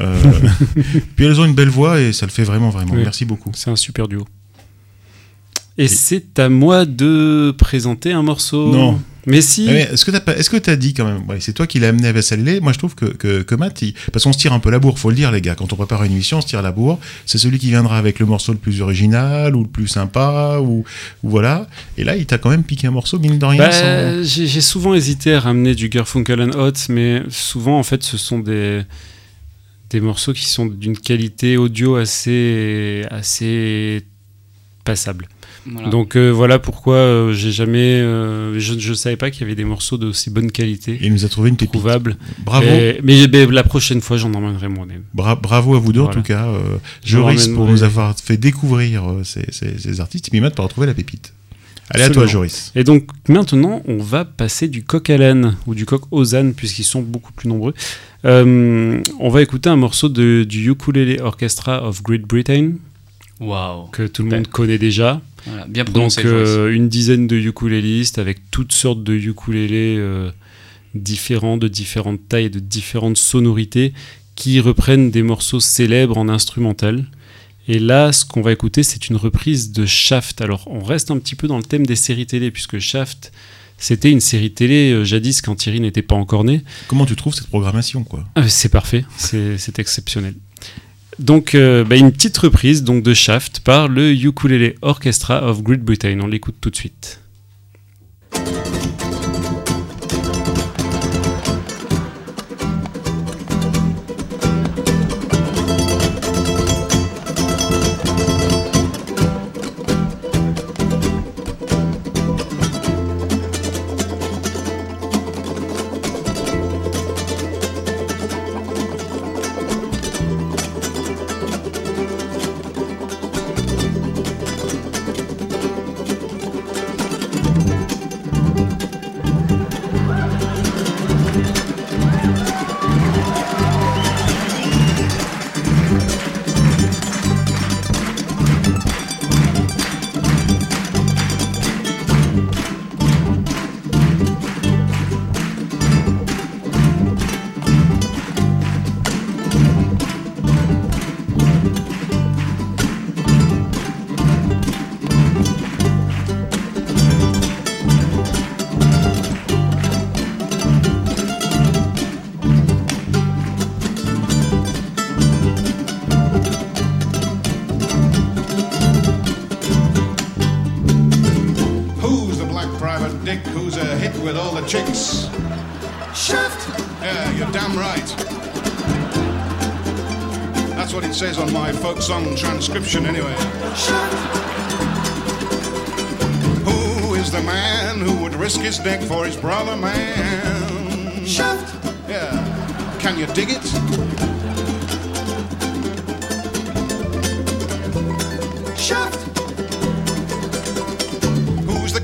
[0.01, 0.15] Euh,
[1.15, 2.93] puis elles ont une belle voix et ça le fait vraiment vraiment.
[2.93, 3.01] Oui.
[3.03, 3.51] Merci beaucoup.
[3.53, 4.25] C'est un super duo.
[5.77, 8.71] Et c'est à moi de présenter un morceau.
[8.71, 9.01] Non.
[9.25, 9.65] Mais si.
[9.67, 11.79] Mais Est-ce que t'as pas- est-ce que t'as dit quand même ouais, C'est toi qui
[11.79, 12.59] l'as amené à Vassalélé.
[12.59, 14.79] Moi je trouve que que, que Matt, il- parce qu'on se tire un peu la
[14.79, 15.55] bourre, faut le dire les gars.
[15.55, 16.99] Quand on prépare une émission, on se tire la bourre.
[17.25, 20.83] C'est celui qui viendra avec le morceau le plus original ou le plus sympa ou,
[21.23, 21.67] ou voilà.
[21.97, 23.57] Et là, il t'a quand même piqué un morceau mine de rien.
[23.59, 28.03] Bah, sans- j'ai souvent hésité à ramener du Garfunkel and Oates, mais souvent en fait
[28.03, 28.81] ce sont des
[29.89, 34.03] des morceaux qui sont d'une qualité audio assez assez
[34.83, 35.27] passable.
[35.65, 35.87] Voilà.
[35.89, 39.55] Donc euh, voilà pourquoi euh, j'ai jamais euh, je je savais pas qu'il y avait
[39.55, 41.71] des morceaux d'aussi bonne qualité Et il nous a trouvé une pépite.
[41.71, 42.17] trouvables.
[42.45, 42.67] Bravo.
[42.67, 45.03] Et- mais, mais la prochaine fois j'en emmènerai moi-même.
[45.13, 46.17] Bra- bravo à vous deux Voilà.
[46.17, 46.47] en tout cas.
[46.47, 46.59] Euh,
[47.05, 50.27] Je Joris pour mon- nous avoir fait découvrir euh, ces, ces- ces artistes.
[50.27, 51.33] Et puis Matt pour retrouver la pépite.
[51.89, 52.25] Allez à toi.
[52.25, 52.71] Joris.
[52.75, 56.53] Et donc maintenant, on va passer du coq à l'âne ou du coq aux ânes,
[56.53, 57.73] puisqu'ils sont beaucoup plus nombreux.
[58.25, 62.71] Euh, on va écouter un morceau de, du Ukulele Orchestra of Great Britain,
[63.39, 63.87] Waouh.
[63.91, 65.21] que tout le monde connaît déjà.
[65.45, 70.31] Voilà, bien Donc euh, une dizaine de ukulélistes avec toutes sortes de ukulélés euh,
[70.95, 73.93] différents, de différentes tailles, de différentes sonorités,
[74.35, 77.05] qui reprennent des morceaux célèbres en instrumental.
[77.67, 80.41] Et là, ce qu'on va écouter, c'est une reprise de Shaft.
[80.41, 83.31] Alors, on reste un petit peu dans le thème des séries télé, puisque Shaft,
[83.77, 86.61] c'était une série télé euh, jadis quand Thierry n'était pas encore né.
[86.87, 88.23] Comment tu trouves cette programmation quoi?
[88.37, 90.35] Euh, c'est parfait, c'est exceptionnel.
[91.19, 95.81] Donc, euh, bah, une petite reprise donc, de Shaft par le Ukulele Orchestra of Great
[95.81, 96.19] Britain.
[96.21, 97.22] On l'écoute tout de suite.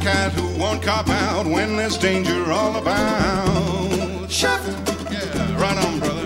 [0.10, 4.32] Cat who won't cop out when there's danger all about?
[4.32, 4.68] Shaft.
[5.12, 6.26] Yeah, right on, brother.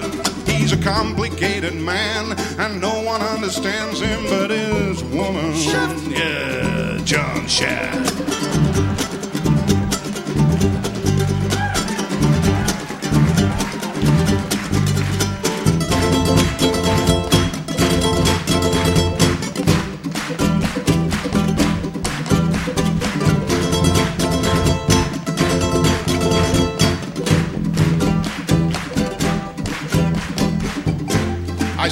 [0.51, 2.23] He's a complicated man,
[2.59, 5.53] and no one understands him but his woman.
[5.55, 6.07] Shaft.
[6.07, 8.92] Yeah, John Shaft.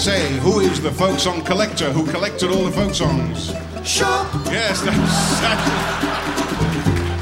[0.01, 3.51] Say, who is the folk song collector who collected all the folk songs?
[3.87, 4.33] Sharp.
[4.45, 4.95] Yes, that's.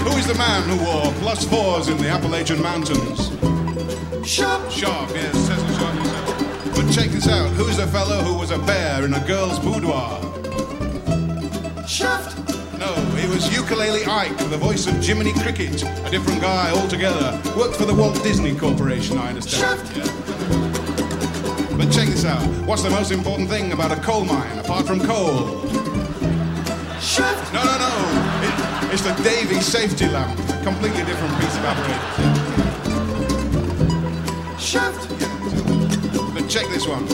[0.02, 3.32] Who is the man who wore plus fours in the Appalachian Mountains?
[4.26, 4.72] Sharp.
[4.72, 6.74] Sharp, yes, Cecil Sharp himself.
[6.74, 7.50] But check this out.
[7.52, 10.22] Who's the fellow who was a bear in a girl's boudoir?
[11.86, 12.38] Shaft.
[12.80, 17.38] No, he was Ukulele Ike, the voice of Jiminy Cricket, a different guy altogether.
[17.58, 19.86] Worked for the Walt Disney Corporation, I understand.
[19.86, 19.98] Shaft.
[19.98, 20.39] Yeah.
[21.80, 22.42] But check this out.
[22.68, 25.66] What's the most important thing about a coal mine, apart from coal?
[27.00, 27.54] Shaft.
[27.54, 27.90] No, no, no.
[28.44, 30.38] It, it's the Davy safety lamp.
[30.50, 32.20] A completely different piece of apparatus.
[34.62, 35.08] Shaft.
[36.34, 37.08] But check this one.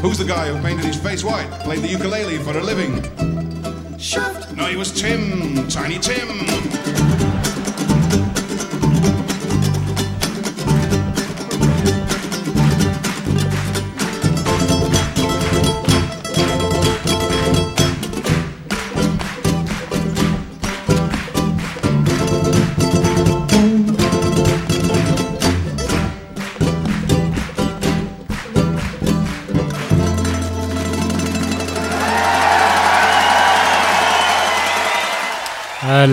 [0.00, 3.00] Who's the guy who painted his face white, played the ukulele for a living?
[3.96, 4.56] Shaft.
[4.56, 7.11] No, he was Tim, Tiny Tim.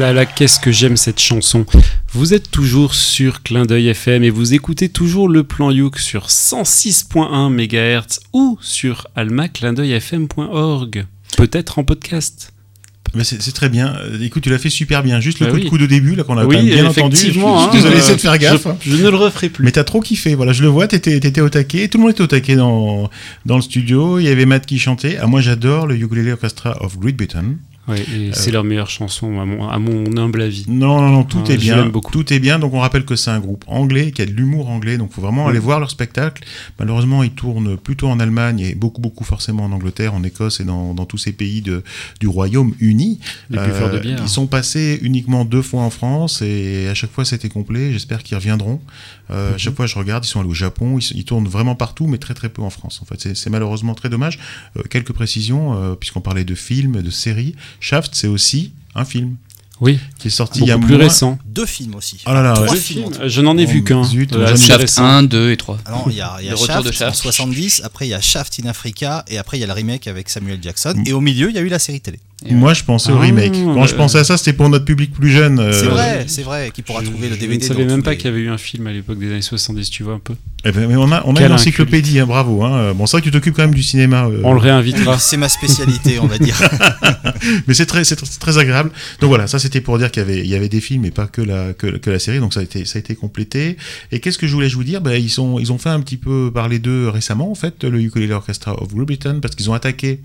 [0.10, 1.66] Là là, qu'est-ce que j'aime cette chanson.
[2.14, 6.28] Vous êtes toujours sur Clin d'œil FM et vous écoutez toujours le plan Youk sur
[6.28, 11.06] 106.1 MHz ou sur almaclindeuilfm.org.
[11.38, 12.54] Peut-être en podcast.
[13.16, 13.96] Mais c'est très bien.
[14.04, 15.20] Euh, Écoute, tu l'as fait super bien.
[15.20, 15.64] Juste le Bah coup oui.
[15.64, 17.16] de coude au début, là, qu'on a Oui, quand même bien entendu.
[17.16, 18.68] Je suis, désolé, hein, essaie de faire euh, gaffe.
[18.82, 19.64] je- je ne le referai plus.
[19.64, 20.36] Mais t'as trop kiffé.
[20.36, 21.88] Voilà, je le vois, t'étais étais au taquet.
[21.88, 23.10] Tout le monde était au taquet dans,
[23.48, 24.20] dans le studio.
[24.20, 25.18] Il y avait Matt qui chantait.
[25.20, 27.56] Ah, moi, j'adore le Ukulele Orchestra of Great Britain.
[27.90, 30.66] Ouais, et c'est leur meilleure chanson, à mon, à mon humble avis.
[30.68, 31.86] Non, non, non, tout Ah, est bien.
[31.88, 32.12] beaucoup.
[32.12, 32.60] Tout est bien.
[32.60, 34.98] Donc, on rappelle que c'est un groupe anglais qui a de l'humour anglais.
[34.98, 36.44] Donc, faut vraiment aller voir leur spectacle.
[36.80, 40.64] Malheureusement, ils tournent plutôt en Allemagne et beaucoup, beaucoup forcément en Angleterre, en Écosse et
[40.64, 41.84] dans, dans tous ces pays de,
[42.20, 43.20] du Royaume-Uni.
[43.50, 43.58] De
[44.00, 44.20] bière.
[44.22, 47.92] Ils sont passés uniquement deux fois en France et à chaque fois, c'était complet.
[47.92, 48.80] J'espère qu'ils reviendront.
[49.32, 50.98] Euh, chaque fois, je regarde, ils sont allés au Japon.
[51.00, 53.00] Ils, ils tournent vraiment partout, mais très, très peu en France.
[53.02, 54.40] En fait, c'est- malheureusement très dommage.
[54.78, 57.56] Euh, quelques précisions, euh, puisqu'on parlait de films, de séries.
[57.80, 59.36] Shaft, c'est aussi un film.
[59.82, 59.98] Oui.
[60.18, 61.40] Qui est sorti il y a plus moins- récent.
[61.46, 62.18] Deux films aussi.
[62.28, 63.12] Oh là là, Trois films.
[63.26, 64.02] Je n'en ai vu Oh, qu'un.
[64.04, 65.06] Euh, ai- assez Shaft récent.
[65.06, 65.78] 1, 2 et 3.
[65.86, 67.12] Alors, il y a, il y a Le retour Shaft, de Shaft.
[67.12, 69.74] en 70, après il y a Shaft in Africa, et après il y a le
[69.74, 72.20] remake avec Samuel Jackson, et au milieu il y a eu la série télé.
[72.46, 73.52] Et Moi, je pensais au Ah, remake.
[73.52, 75.60] Quand je pensais à ça, c'était pour notre public plus jeune.
[75.60, 77.62] euh, C'est vrai, c'est vrai, qui pourra Je- trouver le je DVD.
[77.62, 79.42] ne savais même pas les- qu'il y avait eu un film à l'époque des années
[79.42, 80.36] 70, tu vois un peu.
[80.64, 82.64] eh ben, mais on a, on a une encyclopédie, hein, bravo.
[82.64, 82.94] Hein.
[82.94, 84.26] Bon, c'est vrai que tu t'occupes quand même du cinéma.
[84.28, 85.18] euh, On le réinvitera.
[85.20, 86.58] C'est ma spécialité, on va dire.
[87.68, 88.92] mais c'est très, c'est tr- c'est très agréable.
[89.20, 91.12] Donc voilà, ça c'était pour dire qu'il y avait, il y avait des films et
[91.12, 92.40] pas que la, que, que la série.
[92.40, 93.78] Donc ça a été, ça a été complété.
[94.12, 95.02] Et qu'est-ce que je voulais je vous dire?
[95.02, 98.00] Ben, ils, sont, ils ont fait un petit peu parler d'eux récemment, en fait, le
[98.02, 100.22] Ukulele Orchestra of Great Britain, parce qu'ils ont attaqué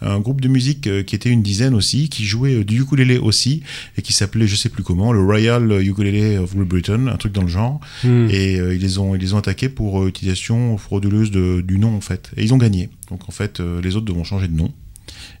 [0.00, 3.18] un groupe de musique euh, qui était une dizaine aussi, qui jouait euh, du ukulélé
[3.18, 3.62] aussi,
[3.96, 7.32] et qui s'appelait, je sais plus comment, le Royal Ukulele of Great Britain, un truc
[7.32, 7.80] dans le genre.
[8.04, 8.28] Hmm.
[8.30, 11.78] Et euh, ils, les ont, ils les ont attaqués pour euh, utilisation frauduleuse de- du
[11.78, 12.30] nom, en fait.
[12.36, 12.88] Et ils ont gagné.
[13.10, 14.72] Donc en fait, les autres devront changer de nom.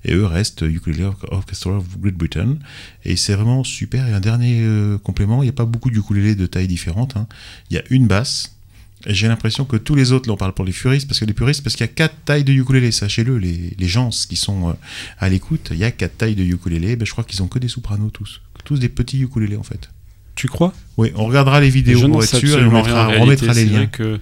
[0.04, 2.56] Et eux restent Ukulele Orchestra of Great Britain.
[3.04, 4.06] Et c'est vraiment super.
[4.08, 4.64] Et un dernier
[5.02, 7.16] complément, il n'y a pas beaucoup de ukulélés de tailles différentes.
[7.16, 7.26] hein.
[7.70, 8.57] Il y a une basse.
[9.06, 11.24] Et j'ai l'impression que tous les autres, là on parle pour les puristes, parce que
[11.24, 14.36] les puristes, parce qu'il y a quatre tailles de ukulélé, sachez-le, les, les gens qui
[14.36, 14.72] sont euh,
[15.18, 17.58] à l'écoute, il y a quatre tailles de ukulélé, ben, je crois qu'ils ont que
[17.58, 18.40] des sopranos tous.
[18.64, 19.88] Tous des petits ukulélés en fait.
[20.34, 20.72] Tu crois?
[20.96, 23.86] Oui, on regardera les vidéos pour être sûr et on mettra, on remettra les liens.
[23.86, 24.20] que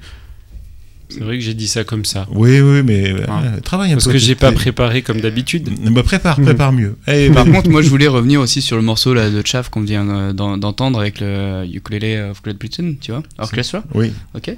[1.09, 2.27] C'est vrai que j'ai dit ça comme ça.
[2.33, 4.13] Oui, oui, mais euh, travaille un Parce peu.
[4.13, 5.71] que j'ai pas préparé comme d'habitude.
[5.89, 6.97] Me prépare, prépare mieux.
[7.07, 9.83] Eh, Par contre, moi je voulais revenir aussi sur le morceau là, de Chaff qu'on
[9.83, 13.85] vient euh, d'en- d'entendre avec le ukulélé of Great Britain, tu vois, orchestra.
[13.95, 14.11] Oui.
[14.35, 14.49] Ok.
[14.49, 14.57] Et,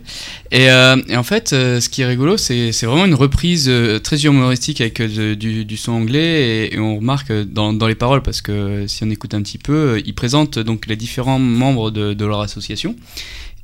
[0.70, 4.24] euh, et en fait, euh, ce qui est rigolo, c'est vraiment une reprise euh, très
[4.24, 7.86] humoristique avec euh, de- du, du son anglais et, et on remarque euh, dans, dans
[7.86, 10.96] les paroles parce que si on écoute un petit peu, euh, ils présentent donc les
[10.96, 12.96] différents membres de, de leur association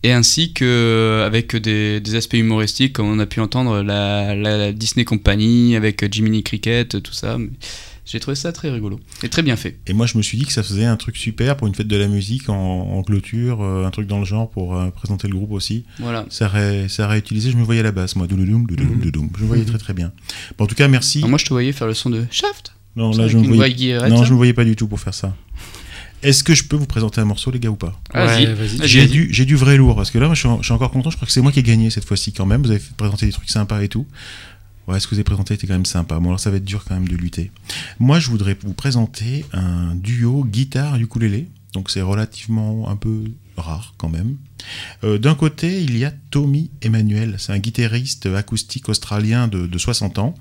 [0.05, 4.37] et ainsi que euh, avec des, des aspects humoristiques comme on a pu entendre la,
[4.37, 7.39] la Disney Company avec Jiminy Cricket, tout ça.
[8.07, 9.79] J'ai trouvé ça très rigolo et très bien fait.
[9.87, 11.89] Et moi, je me suis dit que ça faisait un truc super pour une fête
[11.89, 15.27] de la musique en, en clôture, euh, un truc dans le genre pour euh, présenter
[15.27, 15.87] le groupe aussi.
[16.01, 16.27] Voilà.
[16.29, 18.27] Ça aurait, ça aurait utilisé, je me voyais à la basse, moi.
[18.27, 19.31] Douloudoum, douloudoum, douloudoum.
[19.39, 20.13] Je me voyais très très bien.
[20.59, 21.19] Bon, en tout cas, merci.
[21.19, 22.75] Alors moi, je te voyais faire le son de Shaft.
[22.95, 25.35] Non, là, je me voyais, non, je me voyais pas du tout pour faire ça.
[26.25, 28.01] Est-ce que je peux vous présenter un morceau, les gars, ou pas?
[28.13, 28.77] Vas-y, Ouais, vas-y.
[28.79, 30.65] vas-y, J'ai du, j'ai du vrai lourd, parce que là, moi, je suis, en- je
[30.65, 31.11] suis encore content.
[31.11, 32.63] Je crois que c'est moi qui ai gagné cette fois-ci quand même.
[32.63, 34.07] Vous avez présenté des trucs sympas et tout.
[34.89, 36.19] Ouais, ce que vous avez présenté était quand même sympa.
[36.19, 37.51] Bon, alors ça va être dur quand même de lutter.
[38.01, 41.47] Moi, je voudrais vous présenter un duo guitare-ukulélé.
[41.73, 43.25] Donc c'est relativement un peu
[43.57, 44.37] rare quand même.
[45.05, 47.37] Euh, D'un côté, il y a Tommy Emmanuel.
[47.39, 50.35] C'est un guitariste acoustique australien de, de 60 ans.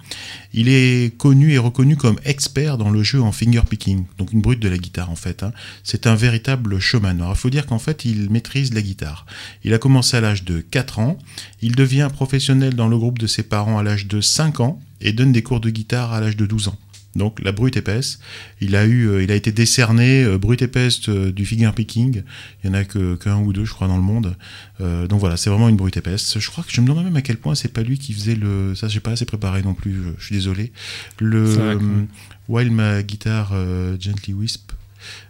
[0.53, 4.59] Il est connu et reconnu comme expert dans le jeu en fingerpicking, donc une brute
[4.61, 5.43] de la guitare en fait.
[5.43, 5.51] hein.
[5.84, 7.18] C'est un véritable showman.
[7.22, 9.26] Alors il faut dire qu'en fait, il maîtrise la guitare.
[9.64, 11.18] Il a commencé à l'âge de 4 ans.
[11.61, 15.11] Il devient professionnel dans le groupe de ses parents à l'âge de 5 ans et
[15.11, 16.78] donne des cours de guitare à l'âge de 12 ans.
[17.16, 18.20] Donc la brute épaisse,
[18.59, 22.24] il a eu, euh, il a été décerné euh, brute épaisse euh, du fingerpicking.
[22.64, 24.36] Il y en a que qu'un ou deux, je crois, dans le monde.
[24.82, 26.38] Euh, donc voilà, c'est vraiment une brute épaisse.
[26.39, 28.36] Je crois que je me demande même à quel point c'est pas lui qui faisait
[28.36, 28.74] le.
[28.76, 29.93] Ça, j'ai pas assez préparé non plus.
[29.93, 30.72] Je, je suis désolé.
[31.20, 32.07] Le
[32.49, 33.53] While My Guitar
[33.99, 34.72] Gently Wisp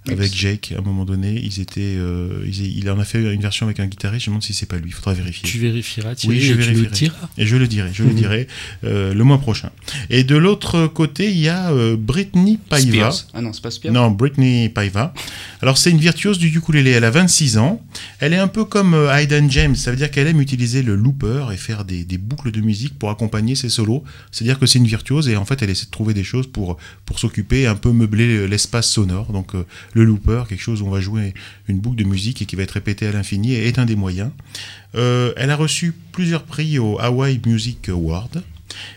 [0.10, 3.42] avec Jake à un moment donné, ils étaient, euh, ils- il en a fait une
[3.42, 4.26] version avec un guitariste.
[4.26, 4.90] Je me demande si c'est pas lui.
[4.90, 5.48] Il faudra vérifier.
[5.50, 6.84] Tu vérifieras, Thierry, Oui, je et tu vérifierai.
[6.86, 7.30] le diras.
[7.38, 8.16] Et je le dirai, je le Mhm.
[8.16, 8.48] dirai
[8.84, 9.70] euh, le mois prochain.
[10.10, 13.12] Et de l'autre côté, il y a euh, Britney Paiva.
[13.12, 13.28] Spears.
[13.34, 13.94] Ah non, c'est pas Spears.
[13.94, 15.14] Non, Britney Paiva.
[15.62, 16.92] Alors, c'est une virtuose du ukulélé.
[16.92, 17.82] Elle a 26 ans.
[18.20, 19.76] Elle est un peu comme euh, Hayden James.
[19.76, 23.00] Ça veut dire qu'elle aime utiliser le looper et faire des, des boucles de musique
[23.00, 24.04] pour accompagner ses solos.
[24.32, 26.78] C'est-à-dire que c'est une virtuose et en fait, elle essaie de trouver des choses pour,
[27.06, 29.32] pour s'occuper et un peu meubler l'espace sonore.
[29.32, 29.64] Donc, euh,
[29.94, 31.34] le looper, quelque chose où on va jouer
[31.68, 34.32] une boucle de musique et qui va être répétée à l'infini, est un des moyens.
[34.96, 38.44] Euh, elle a reçu plusieurs prix au Hawaii Music Award.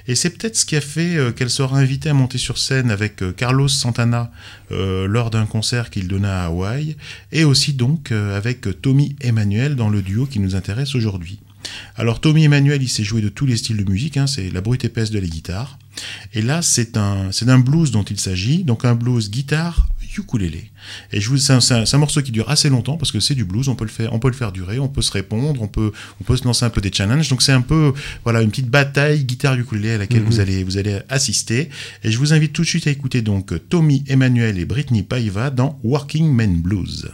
[0.08, 2.90] Et c'est peut-être ce qui a fait euh, qu'elle sera invitée à monter sur scène
[2.90, 4.30] avec euh, Carlos Santana
[4.70, 6.96] lors d'un concert qu'il donna à Hawaï,
[7.30, 11.38] et aussi donc avec Tommy Emmanuel dans le duo qui nous intéresse aujourd'hui.
[11.94, 14.60] Alors Tommy Emmanuel, il s'est joué de tous les styles de musique, hein, c'est la
[14.60, 15.78] brute épaisse de la guitare.
[16.34, 19.88] Et là, c'est un, c'est d'un blues dont il s'agit, donc un blues guitare
[20.18, 20.70] ukulélé.
[21.12, 23.12] Et je vous, c'est un, c'est un- c'est un morceau qui dure assez longtemps parce
[23.12, 25.02] que c'est du blues, on peut le faire, on peut le faire durer, on peut
[25.02, 27.28] se répondre, on peut, on peut se lancer un peu des challenges.
[27.28, 27.92] Donc c'est un peu,
[28.24, 30.26] voilà, une petite bataille guitare ukulélé à laquelle Mhm.
[30.26, 31.68] vous allez, vous allez assister.
[32.04, 35.50] Et je vous invite tout de suite à écouter donc Tommy Emmanuel et Britney Paiva
[35.50, 37.08] dans Working Men Blues.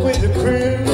[0.00, 0.91] With the crew.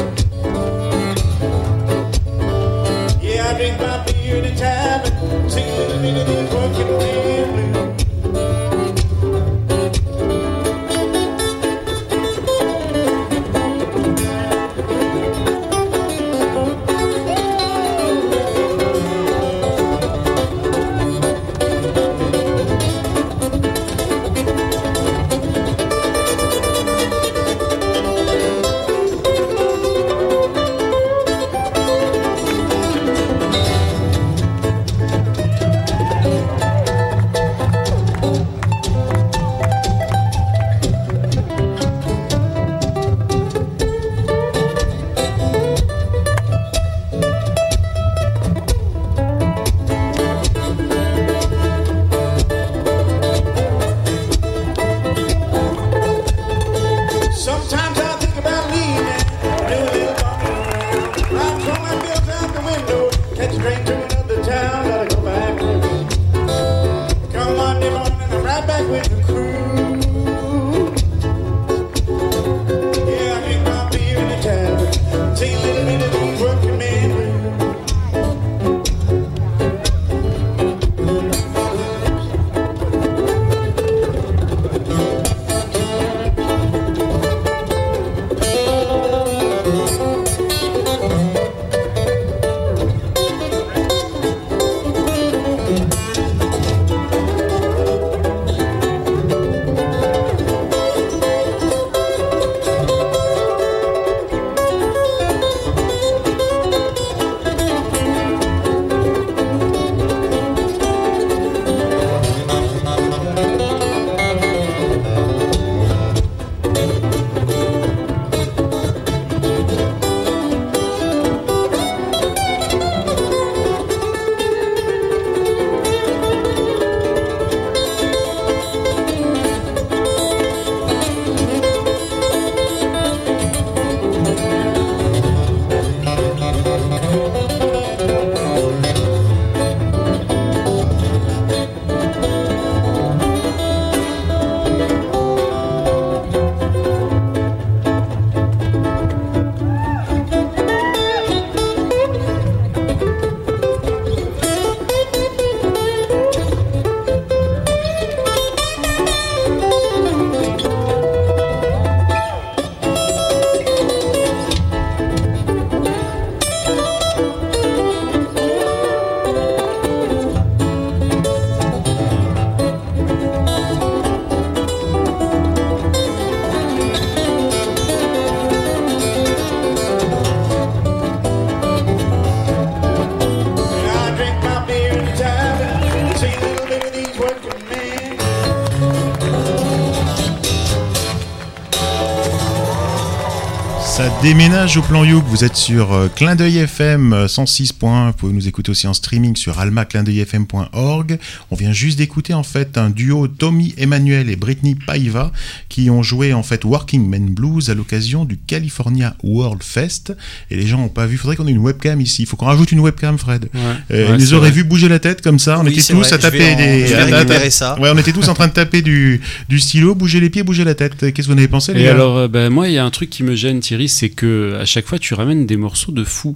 [194.28, 195.24] Déménage au plan Youk.
[195.24, 197.72] Vous êtes sur euh, Clin d'œil FM euh, 106.
[197.80, 201.18] Vous pouvez nous écouter aussi en streaming sur almaclindeuilfm.org.
[201.50, 205.32] On vient juste d'écouter en fait un duo Tommy Emmanuel et Britney Paiva
[205.78, 210.12] qui ont joué en fait Working Men Blues à l'occasion du California World Fest.
[210.50, 211.16] Et les gens n'ont pas vu.
[211.16, 212.22] Faudrait qu'on ait une webcam ici.
[212.22, 213.48] Il faut qu'on rajoute une webcam, Fred.
[213.54, 213.60] Ouais.
[213.92, 215.60] Euh, Ouais, ils nous auraient vu bouger la tête comme ça.
[215.60, 216.12] On Oui, était tous vrai.
[216.12, 216.86] à taper en- des.
[216.86, 217.78] je vais à- à- récupérer ça.
[217.80, 220.64] Ouais, on était tous en train de taper du, du stylo, bouger les pieds, bouger
[220.64, 220.96] la tête.
[220.98, 222.78] Qu'est-ce que vous en avez pensé, les Et gars alors, euh, ben, moi, il y
[222.78, 225.56] a un truc qui me gêne, Thierry, c'est que à chaque fois, tu ramènes des
[225.56, 226.34] morceaux de fou.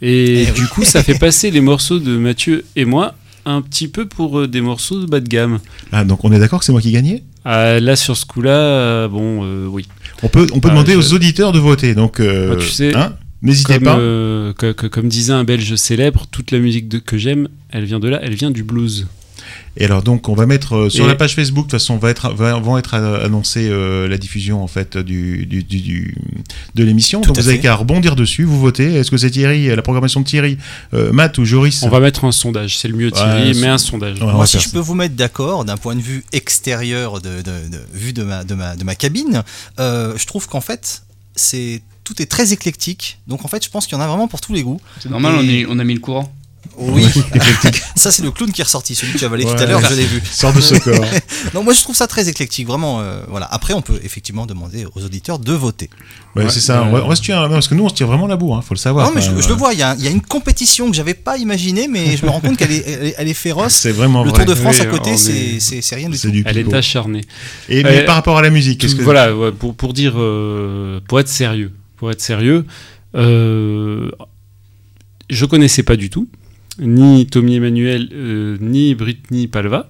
[0.00, 0.68] Et Eh du oui.
[0.72, 4.46] coup, ça fait passer les morceaux de Mathieu et moi un petit peu pour euh,
[4.48, 5.58] des morceaux de bas de gamme.
[5.90, 8.50] Ah, donc on est d'accord que c'est moi qui gagnais Ah, là, sur ce coup-là,
[8.50, 9.86] euh, bon, euh, oui.
[10.22, 11.94] On peut, on peut Ah, demander je- aux auditeurs de voter.
[11.94, 13.96] Donc, euh, tu sais, hein, n'hésitez pas.
[13.96, 17.98] que- que- comme disait un Belge célèbre, toute la musique de- que j'aime, elle vient
[17.98, 19.06] de là, elle vient du blues.
[19.76, 21.96] Et alors donc on va mettre euh, sur Et- la page Facebook de toute façon
[21.96, 25.80] va être va- vont être euh, annoncés euh, la diffusion en fait du, du, du-
[25.80, 26.14] du-
[26.74, 27.20] de l'émission.
[27.22, 27.62] Donc vous avez fait.
[27.62, 28.94] qu'à rebondir dessus, vous votez.
[28.94, 30.58] Est-ce que c'est Thierry, la programmation de Thierry,
[30.94, 33.66] euh, Matt ou Joris On va mettre un sondage, c'est le mieux, Thierry, Ouais, mais
[33.68, 34.20] un sondage.
[34.20, 34.70] Ouais, Moi, si je ça.
[34.72, 38.44] peux vous mettre d'accord d'un point de vue extérieur, de, de, de- vue de ma,
[38.44, 39.42] de, ma, de ma cabine,
[39.80, 41.02] euh, je trouve qu'en fait,
[41.34, 43.18] c'est tout est très éclectique.
[43.26, 44.80] Donc en fait, je pense qu'il y en a vraiment pour tous les goûts.
[45.00, 46.32] C'est normal, Et- on, est- on a mis le courant.
[46.78, 47.06] Oui,
[47.96, 49.94] ça c'est le clown qui est ressorti, celui que tu avalé tout à l'heure, je
[49.94, 50.20] l'ai vu.
[50.24, 51.04] sort de ce corps.
[51.54, 53.00] non, moi je trouve ça très éclectique, vraiment.
[53.00, 53.46] euh, voilà.
[53.46, 55.90] Après, on peut effectivement demander aux auditeurs de voter.
[56.34, 56.82] Ouais, c'est ça.
[56.84, 58.74] On, va, se tuer, parce que nous, on se tire vraiment la bourre, hein, faut
[58.74, 59.06] le savoir.
[59.06, 60.88] non, mais je, Enfin, je le vois, il y, a, il y a une compétition
[60.90, 63.34] que j'avais pas imaginée, mais je me rends compte qu'elle est, elle est, elle est
[63.34, 63.72] féroce.
[63.74, 64.44] C'est vraiment Le vrai.
[64.44, 66.32] Tour de France Oui, à côté, c'est est- c'est- c'est rien du C'est tout.
[66.32, 67.22] du Elle est acharnée.
[67.68, 70.14] Et mais Euh, par rapport à la musique, qu'est-ce que Voilà, ouais, pour, pour dire,
[70.16, 72.64] euh, pour être sérieux, pour être sérieux,
[73.14, 74.10] euh,
[75.30, 76.28] je connaissais pas du tout
[76.78, 79.86] ni Tommy Emmanuel euh, ni Britney Palva,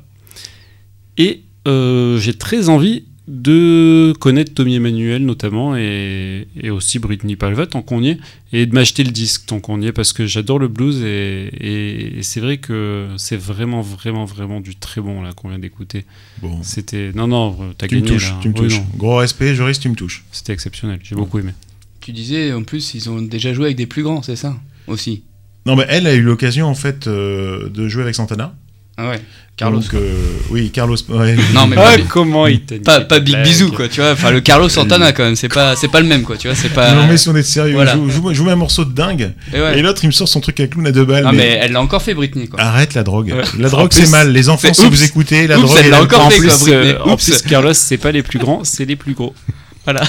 [1.19, 7.67] et euh, j'ai très envie de connaître Tommy Emmanuel notamment et, et aussi Britney Palva
[7.69, 8.19] tant qu'on y est
[8.53, 11.49] et de m'acheter le disque tant qu'on y est parce que j'adore le blues et,
[11.61, 15.61] et- et c'est vrai que c'est vraiment vraiment vraiment du très bon là qu'on vient
[15.61, 16.05] d'écouter.
[16.43, 16.61] Bon.
[16.65, 18.39] C'était non non t'as Tu me gagné touches, là.
[18.43, 18.79] tu me Oui, touches.
[18.81, 18.87] non.
[18.97, 20.25] Gros respect, Joris, tu me touches.
[20.33, 21.53] C'était exceptionnel, j'ai beaucoup aimé.
[22.01, 24.59] Tu disais, en plus, ils ont déjà joué avec des plus grands, c'est ça?
[24.89, 25.23] Aussi.
[25.67, 28.55] Non, mais elle a eu l'occasion, en fait, euh, de jouer avec Santana.
[28.99, 29.21] Ah ouais,
[29.57, 29.81] Carlos.
[29.81, 30.13] Donc, euh,
[30.51, 30.97] oui, Carlos.
[31.09, 31.35] ouais.
[31.55, 34.13] Non, mais Ah, pas, comment il t'a pas, pas Big Bisou, quoi, tu vois.
[34.13, 36.55] Enfin, le Carlos Santana, quand même, c'est pas, c'est pas le même, quoi, tu vois.
[36.57, 36.93] C'est pas.
[36.95, 37.93] Non, mais si on est sérieux, Voilà.
[37.93, 39.33] je, vous- je vous- je vous mets un morceau de dingue.
[39.55, 39.79] Et ouais.
[39.79, 41.25] Et l'autre, il me sort son truc à clown à deux balles.
[41.27, 42.61] Ah, mais mais elle l'a encore fait, Britney, quoi.
[42.61, 43.33] Arrête la drogue.
[43.35, 43.43] Ouais.
[43.59, 44.31] La drogue, c'est mal.
[44.33, 44.91] Les enfants, si oups.
[44.91, 45.79] vous écoutez, la Oups, drogue.
[45.81, 46.75] elle est l'a encore en fait, plus, quoi, Britney.
[46.93, 47.25] euh, en Oups.
[47.25, 49.33] plus, Carlos, c'est pas les plus grands, c'est les plus gros.
[49.85, 50.03] Voilà.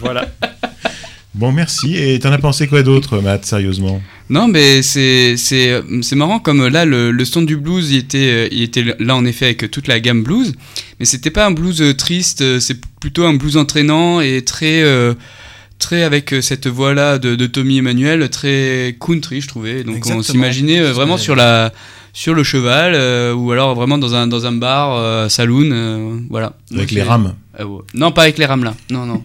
[0.00, 0.26] voilà.
[1.36, 1.94] Bon, merci.
[1.96, 4.00] Et t'en as pensé quoi d'autre, Matt, sérieusement?
[4.30, 8.18] Non, mais c'est c'est c'est marrant comme là le, le son du blues il était
[8.30, 10.54] euh, il était là en effet avec toute la gamme blues,
[10.98, 14.82] mais c'était pas un blues euh, triste, euh, c'est plutôt un blues entraînant et très
[14.82, 15.12] euh,
[15.78, 19.84] très avec euh, cette voix là de, de Tommy Emmanuel très country je trouvais.
[19.84, 20.20] Donc Exactement.
[20.20, 21.70] on s'imaginait euh, vraiment sur la
[22.14, 26.18] sur le cheval euh, ou alors vraiment dans un dans un bar euh, saloon euh,
[26.30, 26.54] voilà.
[26.72, 27.34] Avec Donc, les rames.
[27.60, 27.82] euh, ouais.
[27.94, 28.74] Non, pas avec les rames là.
[28.90, 29.22] Non non.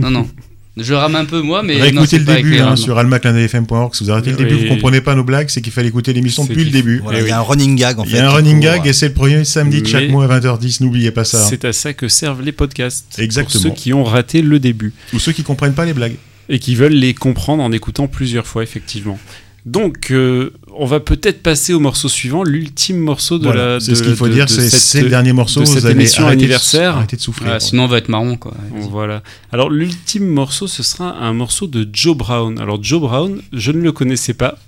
[0.00, 0.28] non non.
[0.76, 3.94] Je rame un peu moi mais non, Réécoutez c'est le début hein, sur almaclindfm.org.
[3.94, 4.44] Si vous arrêtez le Oui.
[4.44, 7.00] début, vous comprenez pas nos blagues, c'est qu'il fallait écouter l'émission depuis le début.
[7.02, 8.16] Voilà, il y a un running gag en Il fait.
[8.16, 10.82] y a un running gag et c'est le premier samedi de chaque mois à 20h10.
[10.82, 11.44] N'oubliez pas ça.
[11.46, 13.18] C'est à ça que servent les podcasts.
[13.18, 13.62] Exactement.
[13.62, 16.16] Pour ceux qui ont raté le début Ou ceux qui comprennent pas les blagues.
[16.48, 19.18] et qui veulent les comprendre en écoutant plusieurs fois, effectivement.
[19.66, 23.80] Donc, euh, on va peut-être passer au morceau suivant, l'ultime morceau de Voilà, la.
[23.80, 25.60] c'est de- ce qu'il faut de- dire, de c'est le dernier morceau.
[25.60, 26.96] de cette émission arrêter de- anniversaire.
[26.96, 27.50] arrêter de souffrir.
[27.52, 28.54] Ah, sinon on va être marron quoi.
[28.90, 29.22] Voilà.
[29.52, 32.58] Alors l'ultime morceau, ce sera un morceau de Joe Brown.
[32.58, 34.58] Alors Joe Brown, je ne le connaissais pas.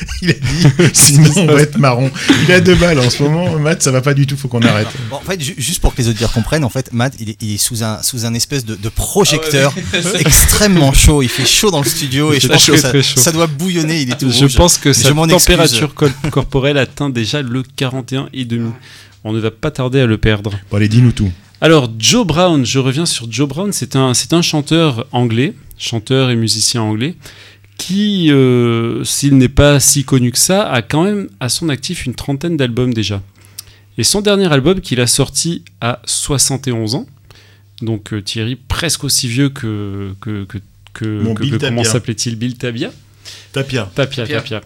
[0.22, 2.10] Il a dit, sinon on va être marron.
[2.46, 3.58] Il a deux balles en ce moment.
[3.58, 4.88] Matt, ça va pas du tout, faut qu'on arrête.
[5.10, 7.36] Bon, en fait, ju- juste pour que les auditeurs comprennent, en fait, Matt, il est,
[7.42, 10.20] il est sous un sous un espèce de, de projecteur Ah ouais.
[10.20, 11.22] extrêmement chaud.
[11.22, 13.32] Il fait chaud dans le studio et Il je fait pense que très, ça, chaud.
[13.32, 14.00] doit bouillonner.
[14.02, 14.56] Il est tout Je rouge.
[14.56, 18.70] pense que Je sa température cor- corporelle atteint déjà le 41 et demi.
[19.24, 20.52] On ne va pas tarder à le perdre.
[20.70, 21.30] Bon, allez, dis-nous tout.
[21.60, 26.30] Alors Joe Brown, je reviens sur Joe Brown, c'est un, c'est un chanteur anglais, chanteur
[26.30, 27.16] et musicien anglais,
[27.80, 32.06] qui, euh, s'il n'est pas si connu que ça, a quand même à son actif
[32.06, 33.22] une trentaine d'albums déjà.
[33.98, 37.06] Et son dernier album qu'il a sorti à 71 ans,
[37.82, 40.58] donc euh, Thierry presque aussi vieux que, que, que,
[40.92, 42.36] que- Mon que- Bill que- comment s'appelait-il?
[42.36, 42.92] Bill Tabia
[43.52, 43.90] Tapia.
[43.94, 44.40] Tapia, Tapia.
[44.40, 44.60] Tapia.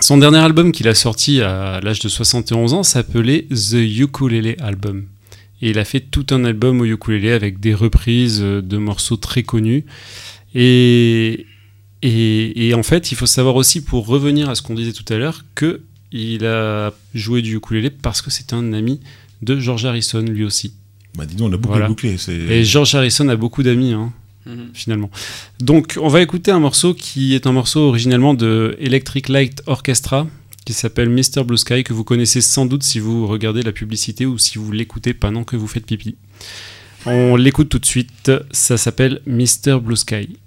[0.00, 5.04] Son dernier album qu'il a sorti à l'âge de 71 ans s'appelait The Ukulele Album.
[5.62, 9.16] Et il a fait tout un album au ukulélé avec des reprises euh, de morceaux
[9.16, 9.84] très connus.
[10.54, 11.46] Et,
[12.02, 15.10] et, et en fait, il faut savoir aussi, pour revenir à ce qu'on disait tout
[15.12, 15.80] à l'heure, que
[16.12, 19.00] il a joué du ukulélé parce que c'est un ami
[19.42, 20.72] de George Harrison, lui aussi.
[21.16, 21.88] Bah, dis donc, on a beaucoup Voilà.
[21.88, 22.16] bouclé.
[22.28, 24.12] Et George Harrison a beaucoup d'amis, hein,
[24.46, 24.68] Mhm.
[24.74, 25.10] finalement.
[25.60, 30.28] Donc, on va écouter un morceau qui est un morceau originellement de Electric Light Orchestra,
[30.64, 31.42] qui s'appelle Mr.
[31.44, 34.70] Blue Sky, que vous connaissez sans doute si vous regardez la publicité ou si vous
[34.72, 36.14] l'écoutez pendant que vous faites pipi.
[37.06, 39.78] On l'écoute tout de suite, ça s'appelle Mr.
[39.80, 40.38] Blue Sky.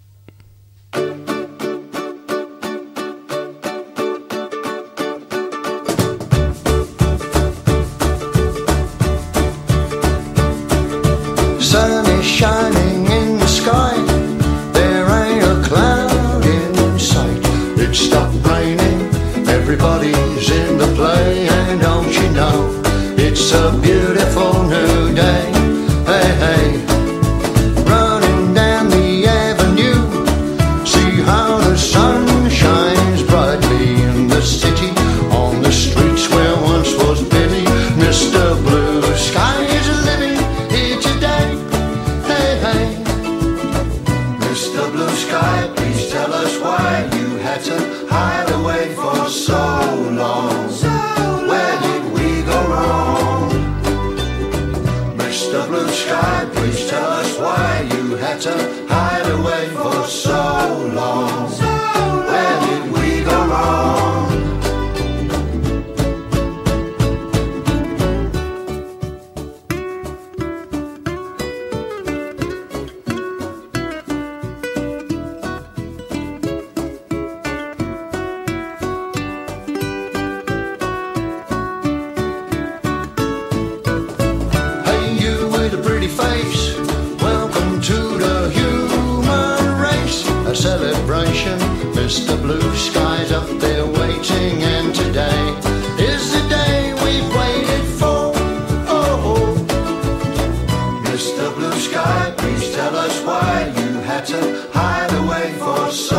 [104.29, 106.15] to hide away for so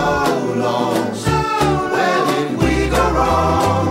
[0.56, 0.96] long.
[1.94, 3.86] Where did we go wrong?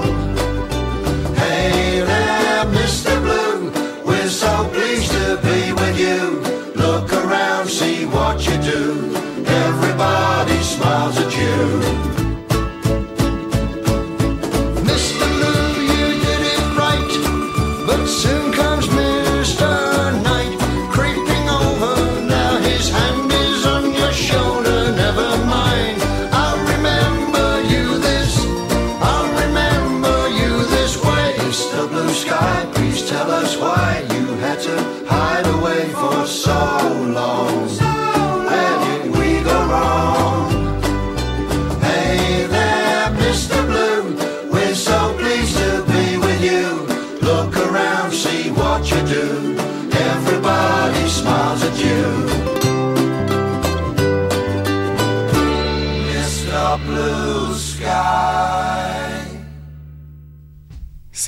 [1.36, 2.04] Hey
[2.80, 3.14] Mr.
[3.24, 3.72] Blue,
[4.06, 6.41] we're so pleased to be with you.
[6.76, 9.16] Look around, see what you do.
[9.46, 12.09] Everybody smiles at you.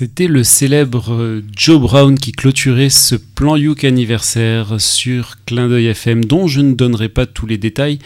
[0.02, 5.86] C'était le célèbre euh, Joe Brown qui clôturait ce plan Youk anniversaire sur Clin d'œil
[5.90, 8.00] FM dont je ne donnerai pas tous les détails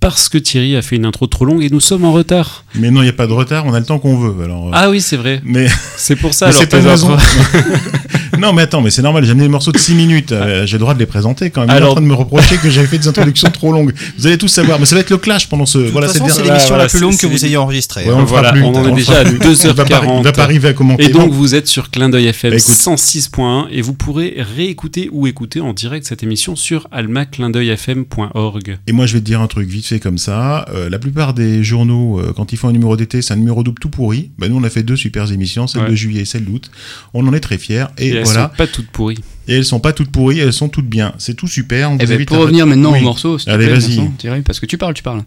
[0.00, 2.64] parce que Thierry a fait une intro trop longue et nous sommes en retard.
[2.76, 4.42] Mais non, il n'y a pas de retard, on a le temps qu'on veut.
[4.42, 5.42] Alors, euh, Ah oui, c'est vrai.
[5.44, 5.68] mais
[5.98, 7.16] C'est pour ça Mais alors c'est pas raison.
[8.38, 10.32] non, mais attends, mais c'est normal, j'ai amené des morceaux de 6 minutes.
[10.32, 11.70] euh, j'ai le droit de les présenter quand même.
[11.70, 13.92] Il est en Alors- train de me reprocher que j'avais fait des introductions trop longues.
[14.18, 15.78] Vous allez tous savoir, mais ça va être le clash pendant ce.
[15.78, 18.04] De voilà, c'est l'émission voilà, la plus longue que vous ayez enregistrée.
[18.04, 19.38] Ouais, on le fera Voilà, plus, on en on est déjà à plus.
[19.38, 19.70] 2h40.
[19.70, 21.04] On va pas, on va pas arriver à commenter.
[21.04, 21.36] Et donc Bon.
[21.36, 22.74] vous êtes sur Clin d'œil FM Bah, écoute.
[22.74, 28.78] 106.1 et vous pourrez réécouter ou écouter en direct cette émission sur almaclindeuilfm.org.
[28.86, 30.66] Et moi, je vais te dire un truc vite fait comme ça.
[30.74, 33.62] Euh, la plupart des journaux, euh, quand ils font un numéro d'été, c'est un numéro
[33.62, 34.30] double tout pourri.
[34.38, 35.90] Bah, nous, on a fait deux super émissions, celle Ouais.
[35.90, 36.70] de juillet et celle d'août.
[37.14, 37.84] On en est très fiers.
[38.02, 38.50] Et, Et, elles voilà.
[38.50, 39.18] sont pas toutes pourries.
[39.48, 41.14] Et elles sont pas toutes pourries, elles sont toutes bien.
[41.18, 41.90] C'est tout super.
[41.90, 43.00] On Eh vous ben, pour à- revenir maintenant Oui.
[43.00, 44.42] au morceau, te Allez, vas-y.
[44.42, 45.22] Parce que tu parles, tu parles.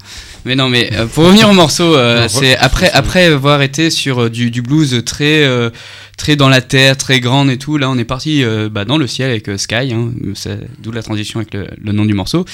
[0.45, 4.23] Mais non, mais euh, pour revenir au morceau, euh, c'est après, après avoir été sur
[4.23, 5.69] euh, du, du blues très, euh,
[6.17, 8.97] très dans la terre, très grande et tout, là on est parti euh, bah, dans
[8.97, 10.11] le ciel avec euh, Sky, hein,
[10.79, 12.45] d'où la transition avec le, le nom du morceau.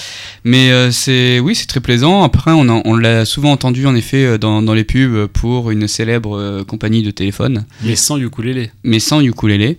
[0.44, 2.24] Mais euh, c'est, oui, c'est très plaisant.
[2.24, 7.04] Après, on, l'a souvent entendu en effet dans, dans les pubs pour une célèbre compagnie
[7.04, 8.72] de téléphone Mais sans ukulélé.
[8.84, 9.78] mais sans ukulélé.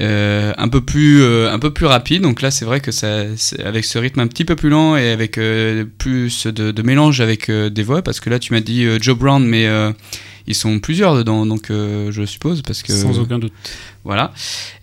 [0.00, 3.24] Euh, un peu plus euh, un peu plus rapide donc là c'est vrai que ça
[3.62, 7.20] avec ce rythme un petit peu plus lent et avec euh, plus de, de mélange
[7.20, 9.68] avec des voix parce que là tu m'as dit Joe Brown mais
[10.46, 13.52] ils sont plusieurs dedans donc euh, je suppose parce que Sans aucun doute.
[14.04, 14.32] voilà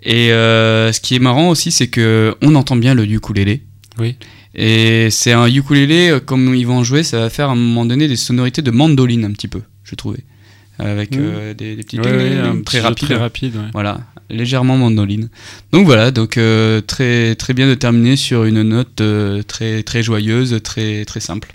[0.04, 3.64] et euh, ce qui est marrant aussi c'est que on entend bien le ukulélé
[3.98, 4.16] Oui.
[4.56, 7.56] et c'est un ukulélé euh, comme ils vont en jouer ça va faire à un
[7.56, 10.24] moment donné des sonorités de mandoline un petit peu je trouvais
[10.78, 13.70] avec euh, des, des petits Ouais, ouais, un très petit jeu rapides Très rapide, ouais.
[13.74, 14.00] voilà,
[14.30, 15.28] légèrement mandoline.
[15.74, 16.40] Donc voilà, donc
[16.88, 19.02] très très bien de terminer sur une note
[19.48, 21.54] très très joyeuse, très très simple.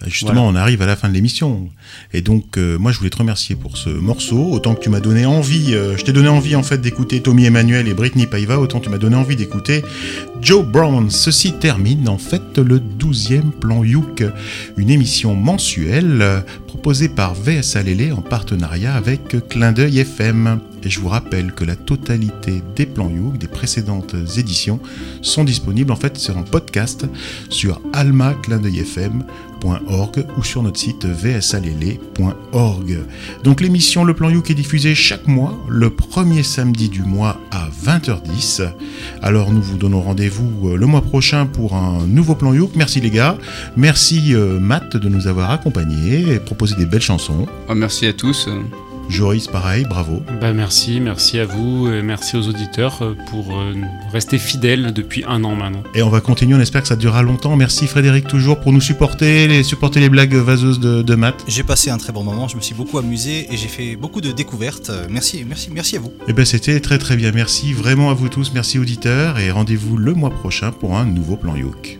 [0.00, 0.48] Bah, Justement, Voilà.
[0.50, 1.68] on arrive à la fin de l'émission.
[2.12, 4.50] Et donc, euh, moi, je voulais te remercier pour ce morceau.
[4.52, 7.46] Autant que tu m'as donné envie, euh, je t'ai donné envie, en fait, d'écouter Tommy
[7.46, 9.82] Emmanuel et Britney Paiva, autant tu m'as donné envie d'écouter
[10.42, 11.10] Joe Brown.
[11.10, 14.22] Ceci termine, en fait, le 12e plan Youk,
[14.76, 20.60] une émission mensuelle euh, proposée par VSA Lélé en partenariat avec Clin d'œil FM.
[20.86, 24.78] Et je vous rappelle que la totalité des plans Youk, des précédentes éditions,
[25.20, 27.06] sont disponibles, en fait, sur un podcast
[27.50, 32.98] sur almaclindeuilfm.org ou sur notre site vsalélé.org.
[33.42, 37.68] Donc l'émission Le Plan Youk est diffusée chaque mois, le premier samedi du mois à
[37.84, 38.70] 20h10.
[39.22, 42.76] Alors nous vous donnons rendez-vous euh, le mois prochain pour un nouveau Plan Youk.
[42.76, 43.38] Merci les gars.
[43.76, 47.48] Merci euh, Matt de nous avoir accompagnés et proposé des belles chansons.
[47.68, 48.48] Oh, merci à tous.
[49.08, 50.22] Joris, pareil, bravo.
[50.40, 53.74] Bah merci, merci à vous, et merci aux auditeurs euh, pour euh,
[54.12, 55.82] rester fidèles depuis un an maintenant.
[55.94, 57.56] Et on va continuer, on espère que ça durera longtemps.
[57.56, 61.44] Merci Frédéric toujours pour nous supporter, les, supporter les blagues vaseuses de, de Matt.
[61.48, 64.20] J'ai passé un très bon moment, je me suis beaucoup amusé et j'ai fait beaucoup
[64.20, 64.90] de découvertes.
[64.90, 66.12] Euh, Merci, merci, merci à vous.
[66.28, 67.32] Eh ben c'était très très bien.
[67.32, 71.36] Merci vraiment à vous tous, merci auditeurs et rendez-vous le mois prochain pour un nouveau
[71.36, 71.98] plan Yoke.